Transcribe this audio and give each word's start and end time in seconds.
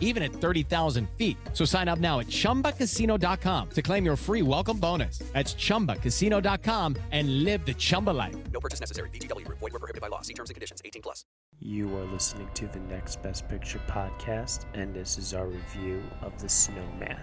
even 0.00 0.22
at 0.24 0.32
30,000 0.32 1.08
feet. 1.16 1.36
So 1.52 1.64
sign 1.64 1.86
up 1.86 2.00
now 2.00 2.18
at 2.18 2.26
chumbacasino.com 2.26 3.70
to 3.70 3.82
claim 3.82 4.04
your 4.04 4.16
free 4.16 4.42
welcome 4.42 4.78
bonus. 4.78 5.18
That's 5.32 5.54
chumbacasino.com 5.54 6.96
and 7.12 7.44
live 7.44 7.64
the 7.64 7.74
Chumba 7.74 8.10
life. 8.10 8.34
No 8.52 8.58
purchase 8.60 8.80
necessary. 8.80 9.10
VGW 9.10 9.44
Group. 9.44 9.58
Void 9.60 9.72
were 9.74 9.78
prohibited 9.78 10.00
by 10.00 10.08
law. 10.08 10.22
See 10.22 10.34
terms 10.34 10.50
and 10.50 10.54
conditions. 10.54 10.80
18 10.84 11.02
plus. 11.02 11.24
You 11.58 11.88
are 11.96 12.04
listening 12.12 12.50
to 12.54 12.66
the 12.66 12.80
Next 12.80 13.22
Best 13.22 13.48
Picture 13.48 13.80
podcast, 13.88 14.66
and 14.74 14.92
this 14.92 15.16
is 15.16 15.32
our 15.32 15.46
review 15.46 16.02
of 16.20 16.38
The 16.40 16.48
Snowman. 16.50 17.18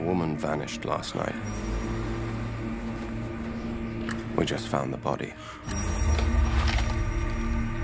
A 0.00 0.02
woman 0.02 0.34
vanished 0.34 0.86
last 0.86 1.14
night. 1.14 1.34
We 4.34 4.46
just 4.46 4.68
found 4.68 4.94
the 4.94 4.96
body. 4.96 5.34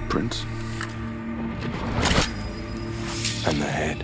Prince? 0.09 0.45
And 3.47 3.61
the 3.61 3.67
head 3.67 4.03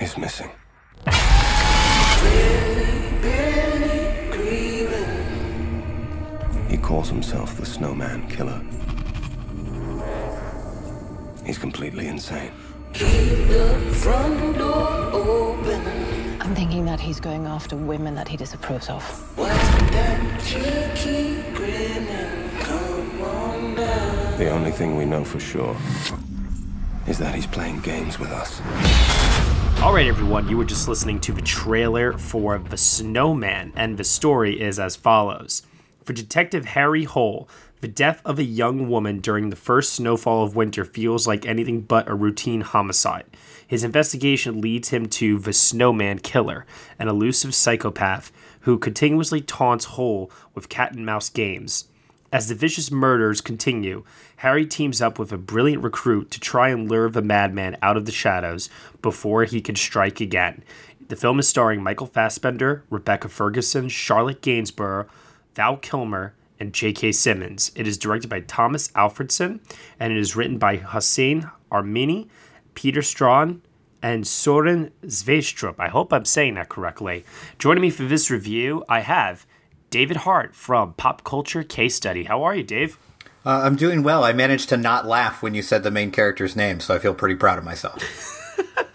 is 0.00 0.16
missing. 0.16 0.50
He 6.68 6.76
calls 6.76 7.08
himself 7.08 7.56
the 7.56 7.66
Snowman 7.66 8.28
Killer. 8.28 8.62
He's 11.44 11.58
completely 11.58 12.06
insane. 12.06 12.52
I'm 16.40 16.54
thinking 16.54 16.84
that 16.84 17.00
he's 17.00 17.18
going 17.18 17.44
after 17.46 17.76
women 17.76 18.14
that 18.14 18.28
he 18.28 18.36
disapproves 18.36 18.88
of. 18.88 19.02
The 24.38 24.48
only 24.48 24.70
thing 24.70 24.96
we 24.96 25.04
know 25.06 25.24
for 25.24 25.40
sure 25.40 25.76
is 27.08 27.18
that 27.18 27.34
he's 27.34 27.48
playing 27.48 27.80
games 27.80 28.20
with 28.20 28.30
us. 28.30 28.60
All 29.82 29.92
right, 29.92 30.06
everyone, 30.06 30.48
you 30.48 30.56
were 30.56 30.64
just 30.64 30.86
listening 30.86 31.18
to 31.20 31.32
the 31.32 31.42
trailer 31.42 32.16
for 32.16 32.58
The 32.58 32.76
Snowman, 32.76 33.72
and 33.74 33.98
the 33.98 34.04
story 34.04 34.60
is 34.60 34.78
as 34.78 34.94
follows. 34.94 35.62
For 36.04 36.12
Detective 36.12 36.64
Harry 36.66 37.04
Hole, 37.04 37.48
the 37.84 37.88
death 37.88 38.22
of 38.24 38.38
a 38.38 38.44
young 38.44 38.88
woman 38.88 39.20
during 39.20 39.50
the 39.50 39.56
first 39.56 39.92
snowfall 39.92 40.42
of 40.42 40.56
winter 40.56 40.86
feels 40.86 41.26
like 41.26 41.44
anything 41.44 41.82
but 41.82 42.08
a 42.08 42.14
routine 42.14 42.62
homicide. 42.62 43.26
His 43.66 43.84
investigation 43.84 44.62
leads 44.62 44.88
him 44.88 45.06
to 45.10 45.38
the 45.38 45.52
Snowman 45.52 46.20
Killer, 46.20 46.64
an 46.98 47.08
elusive 47.08 47.54
psychopath 47.54 48.32
who 48.60 48.78
continuously 48.78 49.42
taunts 49.42 49.84
Hole 49.84 50.30
with 50.54 50.70
cat 50.70 50.94
and 50.94 51.04
mouse 51.04 51.28
games. 51.28 51.88
As 52.32 52.48
the 52.48 52.54
vicious 52.54 52.90
murders 52.90 53.42
continue, 53.42 54.02
Harry 54.36 54.64
teams 54.64 55.02
up 55.02 55.18
with 55.18 55.30
a 55.30 55.36
brilliant 55.36 55.82
recruit 55.82 56.30
to 56.30 56.40
try 56.40 56.70
and 56.70 56.90
lure 56.90 57.10
the 57.10 57.20
madman 57.20 57.76
out 57.82 57.98
of 57.98 58.06
the 58.06 58.12
shadows 58.12 58.70
before 59.02 59.44
he 59.44 59.60
can 59.60 59.76
strike 59.76 60.22
again. 60.22 60.64
The 61.08 61.16
film 61.16 61.38
is 61.38 61.48
starring 61.48 61.82
Michael 61.82 62.06
Fassbender, 62.06 62.82
Rebecca 62.88 63.28
Ferguson, 63.28 63.90
Charlotte 63.90 64.40
Gainsbourg, 64.40 65.06
Val 65.54 65.76
Kilmer, 65.76 66.32
and 66.60 66.72
J.K. 66.72 67.12
Simmons. 67.12 67.72
It 67.74 67.86
is 67.86 67.98
directed 67.98 68.28
by 68.28 68.40
Tomas 68.40 68.88
Alfredson, 68.88 69.60
and 69.98 70.12
it 70.12 70.18
is 70.18 70.36
written 70.36 70.58
by 70.58 70.76
Hossein 70.76 71.50
Amini, 71.70 72.28
Peter 72.74 73.00
Straughan, 73.00 73.60
and 74.02 74.26
Soren 74.26 74.92
Sveistrup. 75.06 75.76
I 75.78 75.88
hope 75.88 76.12
I'm 76.12 76.24
saying 76.24 76.54
that 76.54 76.68
correctly. 76.68 77.24
Joining 77.58 77.82
me 77.82 77.90
for 77.90 78.04
this 78.04 78.30
review, 78.30 78.84
I 78.88 79.00
have 79.00 79.46
David 79.90 80.18
Hart 80.18 80.54
from 80.54 80.92
Pop 80.94 81.24
Culture 81.24 81.62
Case 81.62 81.94
Study. 81.94 82.24
How 82.24 82.42
are 82.42 82.54
you, 82.54 82.62
Dave? 82.62 82.98
Uh, 83.46 83.62
I'm 83.64 83.76
doing 83.76 84.02
well. 84.02 84.24
I 84.24 84.32
managed 84.32 84.68
to 84.70 84.76
not 84.76 85.06
laugh 85.06 85.42
when 85.42 85.54
you 85.54 85.62
said 85.62 85.82
the 85.82 85.90
main 85.90 86.10
character's 86.10 86.56
name, 86.56 86.80
so 86.80 86.94
I 86.94 86.98
feel 86.98 87.14
pretty 87.14 87.34
proud 87.34 87.58
of 87.58 87.64
myself. 87.64 88.02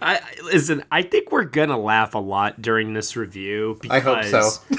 I 0.00 0.20
listen. 0.44 0.84
I 0.90 1.02
think 1.02 1.32
we're 1.32 1.44
gonna 1.44 1.78
laugh 1.78 2.14
a 2.14 2.18
lot 2.18 2.60
during 2.62 2.94
this 2.94 3.16
review. 3.16 3.78
Because, 3.80 3.96
I 3.96 4.00
hope 4.00 4.24
so. 4.24 4.76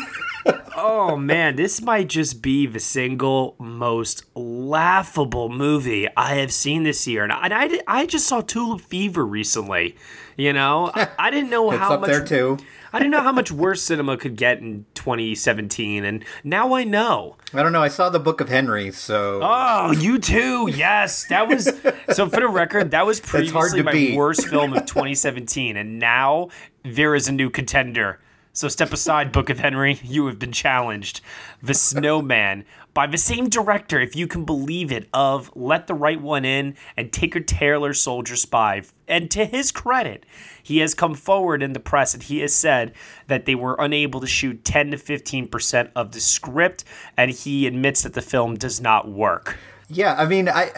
Oh 0.78 1.18
man, 1.18 1.56
this 1.56 1.82
might 1.82 2.08
just 2.08 2.42
be 2.42 2.66
the 2.66 2.80
single 2.80 3.56
most 3.60 4.24
laughable 4.36 5.50
movie 5.50 6.08
I 6.16 6.36
have 6.36 6.52
seen 6.54 6.84
this 6.84 7.08
year, 7.08 7.24
and 7.24 7.34
I, 7.34 7.48
I, 7.52 7.80
I 7.88 8.06
just 8.06 8.28
saw 8.28 8.42
Tulip 8.42 8.82
Fever 8.82 9.26
recently. 9.26 9.96
You 10.38 10.54
know, 10.54 10.92
I, 10.94 11.10
I 11.20 11.32
didn't 11.32 11.50
know 11.50 11.70
how 11.72 11.96
up 11.96 12.02
much 12.02 12.10
there 12.10 12.24
too. 12.26 12.58
I 12.94 13.00
didn't 13.00 13.12
know 13.12 13.22
how 13.22 13.34
much 13.34 13.52
worse 13.52 13.82
cinema 13.82 14.16
could 14.18 14.38
get 14.38 14.60
in 14.60 14.86
2017, 14.94 16.06
and 16.06 16.24
now 16.44 16.74
I 16.74 16.84
know. 16.86 17.36
I 17.54 17.62
don't 17.62 17.74
know. 17.74 17.82
I 17.82 17.90
saw 17.90 18.10
the 18.10 18.20
Book 18.20 18.40
of 18.40 18.48
Henry, 18.48 18.92
so 18.92 19.42
Oh, 19.44 19.92
you 19.92 20.20
too. 20.20 20.70
Yes, 20.74 21.26
that 21.26 21.48
was. 21.48 21.66
So 22.12 22.30
for 22.30 22.40
the 22.40 22.48
record, 22.48 22.92
that 22.92 23.06
was 23.06 23.20
hard 23.20 23.30
previously 23.50 23.80
to 23.80 23.84
my 23.84 23.92
beat. 23.92 24.16
worst 24.16 24.48
film 24.48 24.74
of 24.74 24.86
2017, 24.86 25.76
and 25.76 26.00
now 26.00 26.48
there 26.84 27.14
is 27.14 27.28
a 27.28 27.32
new 27.34 27.50
contender. 27.50 28.20
So 28.58 28.70
step 28.70 28.92
aside, 28.92 29.32
Book 29.32 29.52
of 29.52 29.60
Henry. 29.60 30.00
You 30.04 30.26
have 30.26 30.40
been 30.40 30.52
challenged. 30.52 31.22
The 31.62 31.76
Snowman 31.76 32.66
by 32.96 33.06
the 33.06 33.18
same 33.20 33.50
director, 33.50 34.00
if 34.00 34.16
you 34.16 34.26
can 34.26 34.46
believe 34.46 34.92
it, 34.92 35.08
of 35.14 35.52
Let 35.54 35.86
the 35.86 35.94
Right 35.94 36.20
One 36.20 36.44
In 36.44 36.76
and 36.96 37.14
Tinker 37.14 37.40
Tailor 37.40 37.94
Soldier 37.94 38.36
Spy. 38.36 38.82
And 39.08 39.30
to 39.30 39.46
his 39.46 39.72
credit, 39.72 40.26
he 40.64 40.80
has 40.80 40.96
come 40.96 41.14
forward 41.14 41.62
in 41.62 41.74
the 41.74 41.80
press 41.80 42.16
and 42.16 42.24
he 42.24 42.40
has 42.40 42.56
said 42.56 42.94
that 43.28 43.46
they 43.46 43.54
were 43.54 43.76
unable 43.78 44.22
to 44.22 44.28
shoot 44.28 44.66
10 44.66 44.90
to 44.90 44.98
15% 44.98 45.92
of 45.96 46.14
the 46.14 46.20
script, 46.20 46.84
and 47.16 47.30
he 47.30 47.68
admits 47.68 48.02
that 48.02 48.16
the 48.16 48.24
film 48.24 48.56
does 48.56 48.82
not 48.82 49.08
work. 49.08 49.58
yeah. 49.88 50.16
I 50.18 50.26
mean, 50.26 50.50
I 50.50 50.72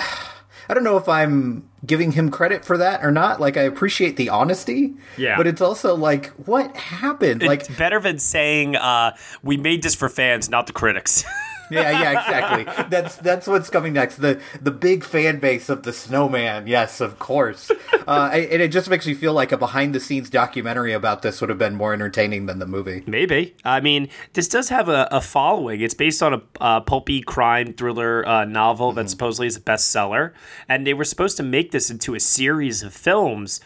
I 0.69 0.75
don't 0.75 0.83
know 0.83 0.97
if 0.97 1.09
I'm 1.09 1.67
giving 1.83 2.11
him 2.11 2.29
credit 2.29 2.63
for 2.63 2.77
that 2.77 3.03
or 3.03 3.11
not. 3.11 3.41
Like, 3.41 3.57
I 3.57 3.63
appreciate 3.63 4.17
the 4.17 4.29
honesty. 4.29 4.93
Yeah. 5.17 5.35
But 5.35 5.47
it's 5.47 5.61
also 5.61 5.95
like, 5.95 6.27
what 6.45 6.75
happened? 6.77 7.41
Like, 7.41 7.75
better 7.75 7.99
than 7.99 8.19
saying 8.19 8.75
uh, 8.75 9.15
we 9.41 9.57
made 9.57 9.81
this 9.81 9.95
for 9.95 10.09
fans, 10.09 10.47
not 10.47 10.67
the 10.67 10.73
critics. 10.73 11.23
yeah, 11.69 11.91
yeah, 11.91 12.19
exactly. 12.19 12.85
That's 12.89 13.15
that's 13.17 13.47
what's 13.47 13.69
coming 13.69 13.93
next. 13.93 14.17
The 14.17 14.41
the 14.61 14.71
big 14.71 15.03
fan 15.03 15.39
base 15.39 15.69
of 15.69 15.83
the 15.83 15.93
Snowman. 15.93 16.67
Yes, 16.67 17.01
of 17.01 17.19
course. 17.19 17.71
Uh, 18.07 18.29
and 18.33 18.61
it 18.61 18.71
just 18.71 18.89
makes 18.89 19.05
me 19.05 19.13
feel 19.13 19.33
like 19.33 19.51
a 19.51 19.57
behind 19.57 19.93
the 19.93 19.99
scenes 19.99 20.29
documentary 20.29 20.93
about 20.93 21.21
this 21.21 21.41
would 21.41 21.49
have 21.49 21.59
been 21.59 21.75
more 21.75 21.93
entertaining 21.93 22.45
than 22.45 22.59
the 22.59 22.65
movie. 22.65 23.03
Maybe. 23.05 23.55
I 23.63 23.79
mean, 23.81 24.09
this 24.33 24.47
does 24.47 24.69
have 24.69 24.89
a, 24.89 25.07
a 25.11 25.21
following. 25.21 25.81
It's 25.81 25.93
based 25.93 26.23
on 26.23 26.33
a 26.33 26.41
uh, 26.59 26.79
pulpy 26.81 27.21
crime 27.21 27.73
thriller 27.73 28.27
uh, 28.27 28.45
novel 28.45 28.91
that 28.93 29.09
supposedly 29.09 29.47
is 29.47 29.57
a 29.57 29.61
bestseller, 29.61 30.33
and 30.67 30.85
they 30.85 30.93
were 30.93 31.05
supposed 31.05 31.37
to 31.37 31.43
make 31.43 31.71
this 31.71 31.89
into 31.89 32.15
a 32.15 32.19
series 32.19 32.83
of 32.83 32.93
films. 32.93 33.59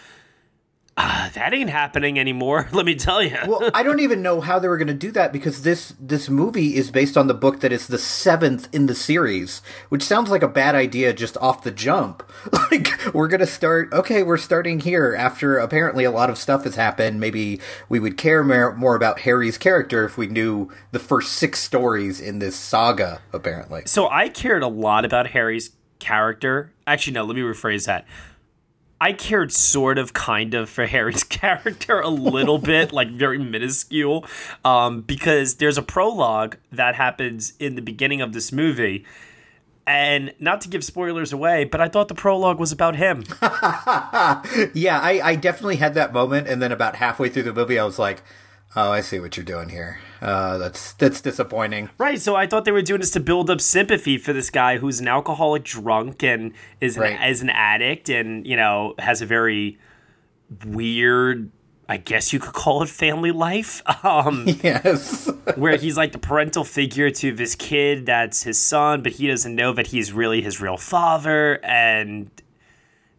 Uh, 0.96 1.28
that 1.30 1.56
ain't 1.56 1.72
happening 1.72 2.20
anymore. 2.20 2.70
Let 2.74 2.86
me 2.86 2.94
tell 2.94 3.24
you. 3.24 3.36
Well, 3.48 3.72
I 3.74 3.82
don't 3.82 4.00
even 4.00 4.22
know 4.22 4.42
how 4.42 4.60
they 4.60 4.68
were 4.68 4.78
going 4.78 4.88
to 4.90 4.94
do 4.94 5.12
that 5.14 5.34
because 5.34 5.64
this 5.64 5.96
this 6.00 6.30
movie 6.30 6.76
is 6.76 6.92
based 6.92 7.18
on 7.18 7.26
the 7.26 7.34
book 7.34 7.62
that 7.62 7.72
is 7.72 7.88
the 7.88 7.98
seventh 7.98 8.70
in 8.72 8.86
the 8.86 8.94
series, 8.94 9.64
which 9.90 10.04
sounds 10.04 10.30
like 10.30 10.44
a 10.44 10.48
bad 10.48 10.76
idea 10.76 11.12
just 11.12 11.36
off 11.38 11.64
the 11.64 11.72
jump. 11.72 12.24
Like 12.72 13.14
we're 13.14 13.28
going 13.28 13.40
to 13.40 13.46
start. 13.48 13.92
Okay, 13.94 14.24
we're 14.24 14.38
starting 14.38 14.80
here 14.80 15.16
after 15.18 15.58
apparently 15.58 16.06
a 16.06 16.12
lot 16.12 16.30
of 16.30 16.38
stuff 16.38 16.64
has 16.64 16.76
happened. 16.76 17.20
Maybe 17.20 17.60
we 17.88 18.00
would 18.00 18.18
care 18.18 18.44
more, 18.44 18.74
more 18.76 18.96
about 18.96 19.20
Harry's 19.22 19.58
character 19.58 20.06
if 20.06 20.18
we 20.18 20.28
knew 20.28 20.72
the 20.92 20.98
first 21.00 21.34
six 21.34 21.60
stories 21.60 22.20
in 22.20 22.40
this 22.40 22.56
saga. 22.56 23.22
Apparently, 23.32 23.84
So 23.86 24.10
I 24.10 24.30
cared 24.30 24.64
a 24.64 24.68
lot 24.68 25.06
about 25.06 25.28
Harry's 25.28 25.72
character. 26.00 26.72
Actually, 26.88 27.14
no, 27.14 27.24
let 27.26 27.36
me 27.36 27.42
rephrase 27.42 27.86
that. 27.86 28.06
I 29.04 29.12
cared 29.12 29.52
sort 29.52 29.98
of 29.98 30.14
kind 30.14 30.54
of 30.54 30.70
for 30.70 30.86
Harry's 30.86 31.24
character 31.42 32.00
a 32.00 32.08
little 32.08 32.58
bit, 32.58 32.94
like 32.94 33.10
very 33.10 33.38
minuscule, 33.38 34.26
um, 34.64 35.02
because 35.02 35.56
there's 35.56 35.78
a 35.78 35.82
prologue 35.82 36.56
that 36.72 36.96
happens 36.96 37.52
in 37.60 37.76
the 37.76 37.82
beginning 37.82 38.22
of 38.22 38.32
this 38.32 38.54
movie. 38.54 39.04
And 39.86 40.34
not 40.40 40.62
to 40.62 40.70
give 40.70 40.86
spoilers 40.86 41.34
away, 41.34 41.66
but 41.66 41.82
I 41.82 41.90
thought 41.90 42.08
the 42.08 42.16
prologue 42.16 42.60
was 42.60 42.72
about 42.72 42.96
him. 42.96 43.26
yeah, 44.74 45.02
I, 45.02 45.20
I 45.22 45.36
definitely 45.36 45.76
had 45.76 45.96
that 45.96 46.14
moment, 46.14 46.48
and 46.48 46.62
then 46.62 46.72
about 46.72 46.96
halfway 46.96 47.28
through 47.28 47.44
the 47.44 47.54
movie, 47.54 47.78
I 47.78 47.84
was 47.84 48.00
like. 48.00 48.24
Oh, 48.76 48.92
I 48.92 49.02
see 49.02 49.20
what 49.20 49.38
you're 49.38 49.46
doing 49.46 49.70
here. 49.70 50.00
Uh, 50.22 50.58
that's 50.58 50.94
that's 50.94 51.22
disappointing. 51.22 51.90
Right. 51.98 52.20
So 52.20 52.36
I 52.36 52.48
thought 52.48 52.66
they 52.66 52.72
were 52.72 52.82
doing 52.82 53.02
this 53.02 53.12
to 53.12 53.20
build 53.20 53.50
up 53.50 53.62
sympathy 53.62 54.18
for 54.18 54.34
this 54.34 54.50
guy 54.50 54.78
who's 54.78 55.00
an 55.00 55.08
alcoholic 55.08 55.64
drunk 55.64 56.24
and 56.24 56.54
is 56.82 56.98
Right. 56.98 57.16
an, 57.20 57.30
is 57.30 57.42
an 57.42 57.50
addict 57.50 58.10
and 58.10 58.48
you 58.48 58.56
know 58.56 58.96
has 59.00 59.22
a 59.22 59.26
very 59.26 59.78
weird. 60.66 61.52
I 61.90 61.98
guess 61.98 62.32
you 62.32 62.40
could 62.40 62.54
call 62.54 62.82
it 62.82 62.90
family 62.90 63.32
life. 63.32 63.82
Um, 64.04 64.46
Yes. 64.64 65.30
where 65.56 65.76
he's 65.78 65.98
like 65.98 66.12
the 66.14 66.18
parental 66.18 66.64
figure 66.64 67.12
to 67.12 67.34
this 67.34 67.56
kid 67.56 68.06
that's 68.06 68.44
his 68.44 68.58
son, 68.60 69.02
but 69.04 69.14
he 69.14 69.28
doesn't 69.28 69.54
know 69.56 69.74
that 69.74 69.88
he's 69.88 70.12
really 70.14 70.42
his 70.42 70.60
real 70.62 70.78
father, 70.78 71.60
and 71.64 72.32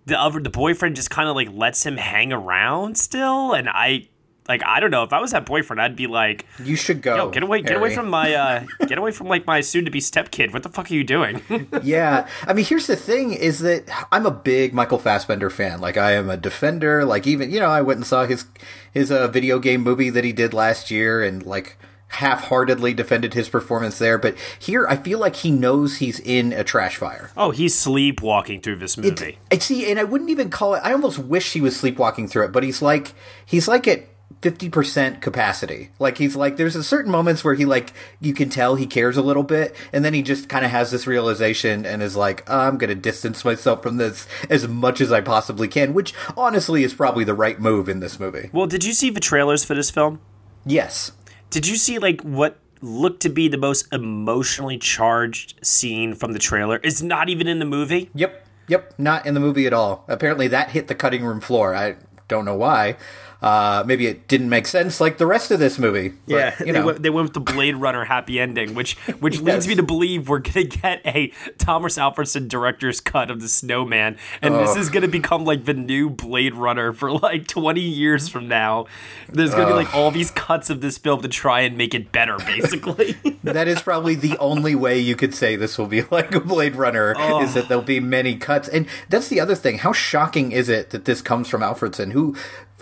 the 0.07 0.19
other 0.21 0.41
the 0.41 0.51
boyfriend 0.51 0.97
just 0.97 1.11
kind 1.11 1.29
of 1.29 1.37
like 1.37 1.49
lets 1.53 1.85
him 1.87 1.97
hang 1.99 2.33
around 2.33 2.97
still, 2.99 3.53
and 3.53 3.69
I 3.69 4.09
like 4.49 4.63
I 4.65 4.81
don't 4.81 4.91
know 4.91 5.03
if 5.03 5.13
I 5.13 5.21
was 5.21 5.31
that 5.31 5.47
boyfriend, 5.47 5.81
I'd 5.81 5.97
be 5.97 6.07
like, 6.07 6.47
you 6.63 6.77
should 6.77 7.01
go. 7.03 7.17
Yo, 7.17 7.31
get 7.31 7.43
away, 7.43 7.63
get 7.63 7.77
away 7.77 7.95
from 7.95 8.11
my, 8.11 8.35
uh, 8.35 8.65
get 8.87 8.99
away 8.99 9.11
from 9.11 9.29
like 9.29 9.47
my 9.47 9.61
soon-to-be 9.61 10.01
stepkid. 10.01 10.53
What 10.53 10.63
the 10.63 10.69
fuck 10.69 10.91
are 10.91 10.95
you 10.95 11.05
doing? 11.05 11.41
yeah. 11.83 12.29
I 12.47 12.53
mean, 12.53 12.65
here's 12.65 12.87
the 12.87 12.97
thing 12.97 13.33
is 13.33 13.61
that 13.61 13.85
I'm 14.13 14.27
a 14.27 14.31
big 14.31 14.75
Michael 14.75 14.99
Fassbender 14.99 15.51
fan. 15.51 15.81
Like, 15.81 15.97
I 15.97 16.13
am 16.13 16.29
a 16.29 16.37
defender. 16.37 17.05
Like, 17.05 17.27
even, 17.27 17.51
you 17.51 17.61
know, 17.61 17.69
I 17.71 17.81
went 17.81 17.99
and 17.99 18.07
saw 18.07 18.27
his, 18.27 18.47
his, 18.93 19.11
uh, 19.11 19.29
video 19.29 19.59
game 19.59 19.83
movie 19.83 20.11
that 20.11 20.25
he 20.25 20.33
did 20.33 20.53
last 20.53 20.91
year 20.91 21.23
and, 21.23 21.45
like, 21.45 21.79
half-heartedly 22.09 22.95
defended 22.95 23.35
his 23.35 23.49
performance 23.49 23.99
there. 23.99 24.19
But 24.19 24.37
here, 24.59 24.87
I 24.89 24.97
feel 24.97 25.19
like 25.19 25.37
he 25.37 25.51
knows 25.51 25.97
he's 25.97 26.21
in 26.21 26.53
a 26.53 26.63
trash 26.63 26.97
fire. 26.97 27.31
oh, 27.37 27.51
he's 27.51 27.75
sleepwalking 27.75 28.61
through 28.61 28.77
this 28.77 28.97
movie. 28.97 29.39
I 29.51 29.59
see, 29.59 29.91
and 29.91 29.99
I 29.99 30.05
wouldn't 30.05 30.31
even 30.31 30.51
call 30.51 30.75
it. 30.75 30.81
I 30.85 30.93
almost 30.93 31.19
wish 31.19 31.53
he 31.53 31.61
was 31.61 31.77
sleepwalking 31.77 32.29
through 32.29 32.45
it, 32.45 32.53
but 32.53 32.63
he's 32.63 32.81
like 32.81 33.15
he's 33.45 33.67
like 33.67 33.89
at 33.89 34.07
fifty 34.41 34.69
percent 34.69 35.23
capacity. 35.23 35.91
Like 35.99 36.19
he's 36.19 36.37
like 36.37 36.57
there's 36.57 36.77
a 36.77 36.85
certain 36.85 37.11
moments 37.11 37.43
where 37.43 37.55
he 37.55 37.65
like 37.65 37.93
you 38.21 38.35
can 38.35 38.51
tell 38.51 38.75
he 38.75 38.87
cares 38.87 39.17
a 39.17 39.23
little 39.23 39.43
bit, 39.43 39.75
and 39.93 40.05
then 40.05 40.13
he 40.15 40.23
just 40.23 40.49
kind 40.49 40.65
of 40.65 40.71
has 40.71 40.91
this 40.91 41.07
realization 41.07 41.87
and 41.87 42.03
is 42.03 42.17
like, 42.17 42.49
I'm 42.51 42.77
gonna 42.77 42.95
distance 42.95 43.45
myself 43.45 43.83
from 43.83 43.97
this 43.97 44.27
as 44.51 44.69
much 44.69 45.01
as 45.01 45.13
I 45.13 45.21
possibly 45.21 45.69
can, 45.69 45.95
which 45.95 46.13
honestly 46.37 46.85
is 46.85 46.93
probably 46.95 47.25
the 47.25 47.35
right 47.35 47.59
move 47.59 47.89
in 47.89 48.01
this 48.01 48.21
movie. 48.21 48.51
well, 48.53 48.67
did 48.67 48.85
you 48.85 48.93
see 48.93 49.11
the 49.11 49.21
trailers 49.21 49.65
for 49.65 49.75
this 49.75 49.91
film? 49.91 50.21
Yes. 50.67 51.13
Did 51.51 51.67
you 51.67 51.77
see 51.77 51.99
like 51.99 52.21
what 52.23 52.59
looked 52.81 53.23
to 53.23 53.29
be 53.31 53.49
the 53.49 53.57
most 53.57 53.87
emotionally 53.93 54.77
charged 54.77 55.65
scene 55.65 56.15
from 56.15 56.33
the 56.33 56.39
trailer? 56.39 56.81
It's 56.83 57.01
not 57.01 57.29
even 57.29 57.47
in 57.47 57.59
the 57.61 57.65
movie. 57.65 58.11
Yep. 58.15 58.47
Yep. 58.69 58.95
Not 58.99 59.25
in 59.27 59.35
the 59.35 59.41
movie 59.41 59.67
at 59.67 59.73
all. 59.73 60.05
Apparently, 60.09 60.49
that 60.49 60.71
hit 60.71 60.89
the 60.89 60.95
cutting 60.95 61.25
room 61.25 61.41
floor. 61.41 61.75
I 61.75 61.97
don't 62.29 62.45
know 62.45 62.57
why. 62.57 62.97
Uh, 63.45 63.85
maybe 63.85 64.07
it 64.07 64.27
didn't 64.27 64.49
make 64.49 64.67
sense 64.67 65.03
like 65.03 65.19
the 65.19 65.27
rest 65.27 65.51
of 65.51 65.59
this 65.59 65.79
movie. 65.79 66.09
But, 66.09 66.35
Yeah, 66.35 66.55
you 66.65 66.73
they, 66.73 66.83
went, 66.83 67.03
they 67.03 67.11
went 67.11 67.25
with 67.25 67.35
the 67.35 67.53
Blade 67.53 67.77
Runner 67.77 68.07
happy 68.07 68.41
ending, 68.41 68.75
which 68.75 68.97
which 69.21 69.39
leads 69.43 69.69
me 69.69 69.75
to 69.75 69.83
believe 69.83 70.31
we're 70.31 70.39
gonna 70.39 70.65
get 70.65 71.03
a 71.05 71.31
Tomas 71.59 71.99
Alfredson 71.99 72.49
director's 72.49 73.03
cut 73.03 73.31
of 73.31 73.43
the 73.43 73.49
Snowman, 73.49 74.17
and 74.41 74.55
this 74.55 74.77
is 74.77 74.89
gonna 74.89 75.09
become 75.09 75.45
like 75.45 75.67
the 75.67 75.75
new 75.75 76.09
Blade 76.09 76.55
Runner 76.55 76.95
for 76.95 77.13
like 77.13 77.47
twenty 77.47 77.83
years 77.83 78.31
from 78.31 78.49
now. 78.49 78.87
There's 79.29 79.51
gonna 79.51 79.67
be 79.67 79.73
like 79.75 79.95
all 79.95 80.11
these 80.11 80.31
cuts 80.31 80.71
of 80.71 80.81
this 80.81 80.97
film 80.97 81.21
to 81.21 81.29
try 81.29 81.61
and 81.61 81.77
make 81.77 81.95
it 81.95 82.13
better, 82.13 82.39
basically. 82.39 83.19
that 83.45 83.69
is 83.69 83.83
probably 83.83 84.15
the 84.15 84.39
only 84.39 84.75
way 84.75 84.99
you 84.99 85.17
could 85.17 85.35
say 85.35 85.55
this 85.55 85.77
will 85.77 85.87
be 85.87 86.01
like 86.11 86.35
a 86.35 86.41
Blade 86.41 86.77
Runner 86.77 87.15
is 87.43 87.53
that 87.53 87.69
there'll 87.69 87.85
be 87.85 88.01
many 88.01 88.37
cuts. 88.37 88.69
And 88.69 88.87
that's 89.11 89.29
the 89.29 89.39
other 89.39 89.55
thing. 89.55 89.79
How 89.79 89.93
shocking 89.93 90.53
is 90.53 90.71
it 90.71 90.91
that 90.91 91.05
this 91.05 91.21
comes 91.21 91.49
from 91.49 91.61
Alfredson, 91.61 92.13
who, 92.13 92.35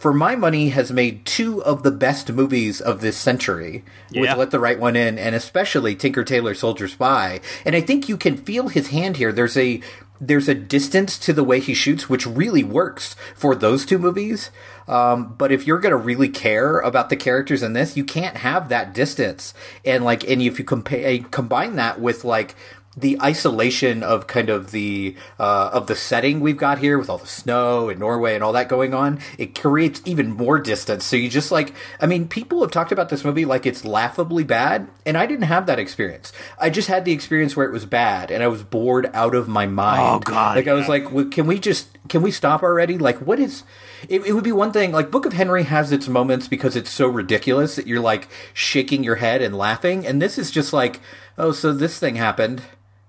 for 0.03 0.13
my 0.13 0.35
money, 0.35 0.71
has 0.71 0.91
made 0.91 1.25
two 1.25 1.63
of 1.63 1.85
the 1.85 1.93
best 1.93 2.33
movies 2.33 2.81
of 2.81 3.01
this 3.01 3.17
century 3.17 3.85
Yeah. 4.11 4.23
with 4.33 4.37
Let 4.37 4.51
the 4.51 4.59
Right 4.59 4.79
One 4.81 4.97
In, 4.97 5.17
and 5.17 5.33
especially 5.37 5.95
Tinker 5.95 6.25
Tailor 6.25 6.55
Soldier 6.55 6.89
Spy. 6.89 7.39
And 7.65 7.77
I 7.77 7.81
think 7.81 8.09
you 8.09 8.17
can 8.17 8.37
feel 8.37 8.67
his 8.67 8.89
hand 8.89 9.17
here. 9.19 9.31
There's 9.31 9.57
a 9.57 9.81
there's 10.25 10.49
a 10.49 10.55
distance 10.55 11.19
to 11.19 11.33
the 11.33 11.43
way 11.43 11.59
he 11.59 11.75
shoots, 11.75 12.09
which 12.09 12.27
really 12.27 12.63
works 12.63 13.17
for 13.35 13.57
those 13.57 13.85
two 13.85 13.99
movies. 13.99 14.51
Um, 14.87 15.35
but 15.37 15.51
if 15.51 15.67
you're 15.67 15.81
going 15.81 15.91
to 15.91 15.97
really 15.97 16.29
care 16.29 16.79
about 16.79 17.09
the 17.09 17.17
characters 17.17 17.61
in 17.61 17.73
this, 17.73 17.97
you 17.97 18.05
can't 18.05 18.37
have 18.37 18.69
that 18.69 18.95
distance. 18.95 19.53
And 19.85 20.05
like, 20.05 20.29
and 20.29 20.41
if 20.41 20.61
you 20.61 20.65
compare, 20.65 21.19
combine 21.33 21.75
that 21.77 22.01
with 22.01 22.25
like, 22.25 22.55
the 22.97 23.21
isolation 23.23 24.03
of 24.03 24.27
kind 24.27 24.51
of 24.51 24.71
the 24.71 25.17
uh, 25.39 25.71
of 25.73 25.87
the 25.87 25.97
setting 25.97 26.41
we've 26.41 26.57
got 26.59 26.79
here 26.79 26.99
with 26.99 27.09
all 27.09 27.19
the 27.19 27.27
snow 27.27 27.89
and 27.89 27.99
Norway 27.99 28.35
and 28.35 28.45
all 28.45 28.53
that 28.53 28.69
going 28.69 28.93
on, 28.93 29.19
it 29.39 29.59
creates 29.59 30.03
even 30.05 30.31
more 30.31 30.59
distance. 30.59 31.05
So 31.05 31.17
you 31.17 31.31
just 31.31 31.51
like, 31.51 31.75
I 32.01 32.07
mean, 32.07 32.29
people 32.29 32.61
have 32.61 32.71
talked 32.71 32.93
about 32.93 33.09
this 33.09 33.25
movie 33.25 33.45
like 33.45 33.65
it's 33.65 33.85
laughably 33.85 34.45
bad, 34.45 34.89
and 35.07 35.17
I 35.17 35.27
didn't 35.27 35.45
have 35.45 35.67
that 35.67 35.79
experience. 35.79 36.33
I 36.59 36.69
just 36.69 36.89
had 36.89 37.05
the 37.05 37.13
experience 37.13 37.57
where 37.57 37.67
it 37.67 37.73
was 37.73 37.87
bad, 37.87 38.31
and 38.31 38.43
I 38.43 38.49
was 38.49 38.63
bored 38.63 39.11
out 39.15 39.35
of 39.35 39.49
my 39.49 39.67
mind. 39.67 40.03
Oh, 40.03 40.19
God, 40.19 40.57
Like 40.57 40.69
I 40.69 40.75
was 40.75 40.85
yeah. 40.85 40.89
like, 40.89 41.13
well, 41.13 41.25
can 41.27 41.47
we 41.47 41.59
just 41.59 41.89
can 42.09 42.21
we 42.21 42.31
stop 42.31 42.63
already? 42.63 42.99
Like, 42.99 43.19
what 43.19 43.39
is? 43.39 43.63
It, 44.09 44.27
it 44.27 44.33
would 44.33 44.45
be 44.45 44.53
one 44.53 44.73
thing. 44.73 44.93
Like 44.93 45.11
Book 45.11 45.25
of 45.25 45.33
Henry 45.33 45.63
has 45.63 45.93
its 45.93 46.09
moments 46.09 46.47
because 46.47 46.77
it's 46.77 46.91
so 46.91 47.07
ridiculous 47.07 47.77
that 47.77 47.87
you're 47.87 48.01
like 48.01 48.29
shaking 48.53 49.03
your 49.03 49.17
head 49.17 49.41
and 49.41 49.57
laughing, 49.57 50.07
and 50.07 50.21
this 50.21 50.37
is 50.37 50.51
just 50.51 50.75
like, 50.75 51.01
oh, 51.39 51.53
so 51.53 51.73
this 51.73 51.99
thing 51.99 52.17
happened. 52.17 52.63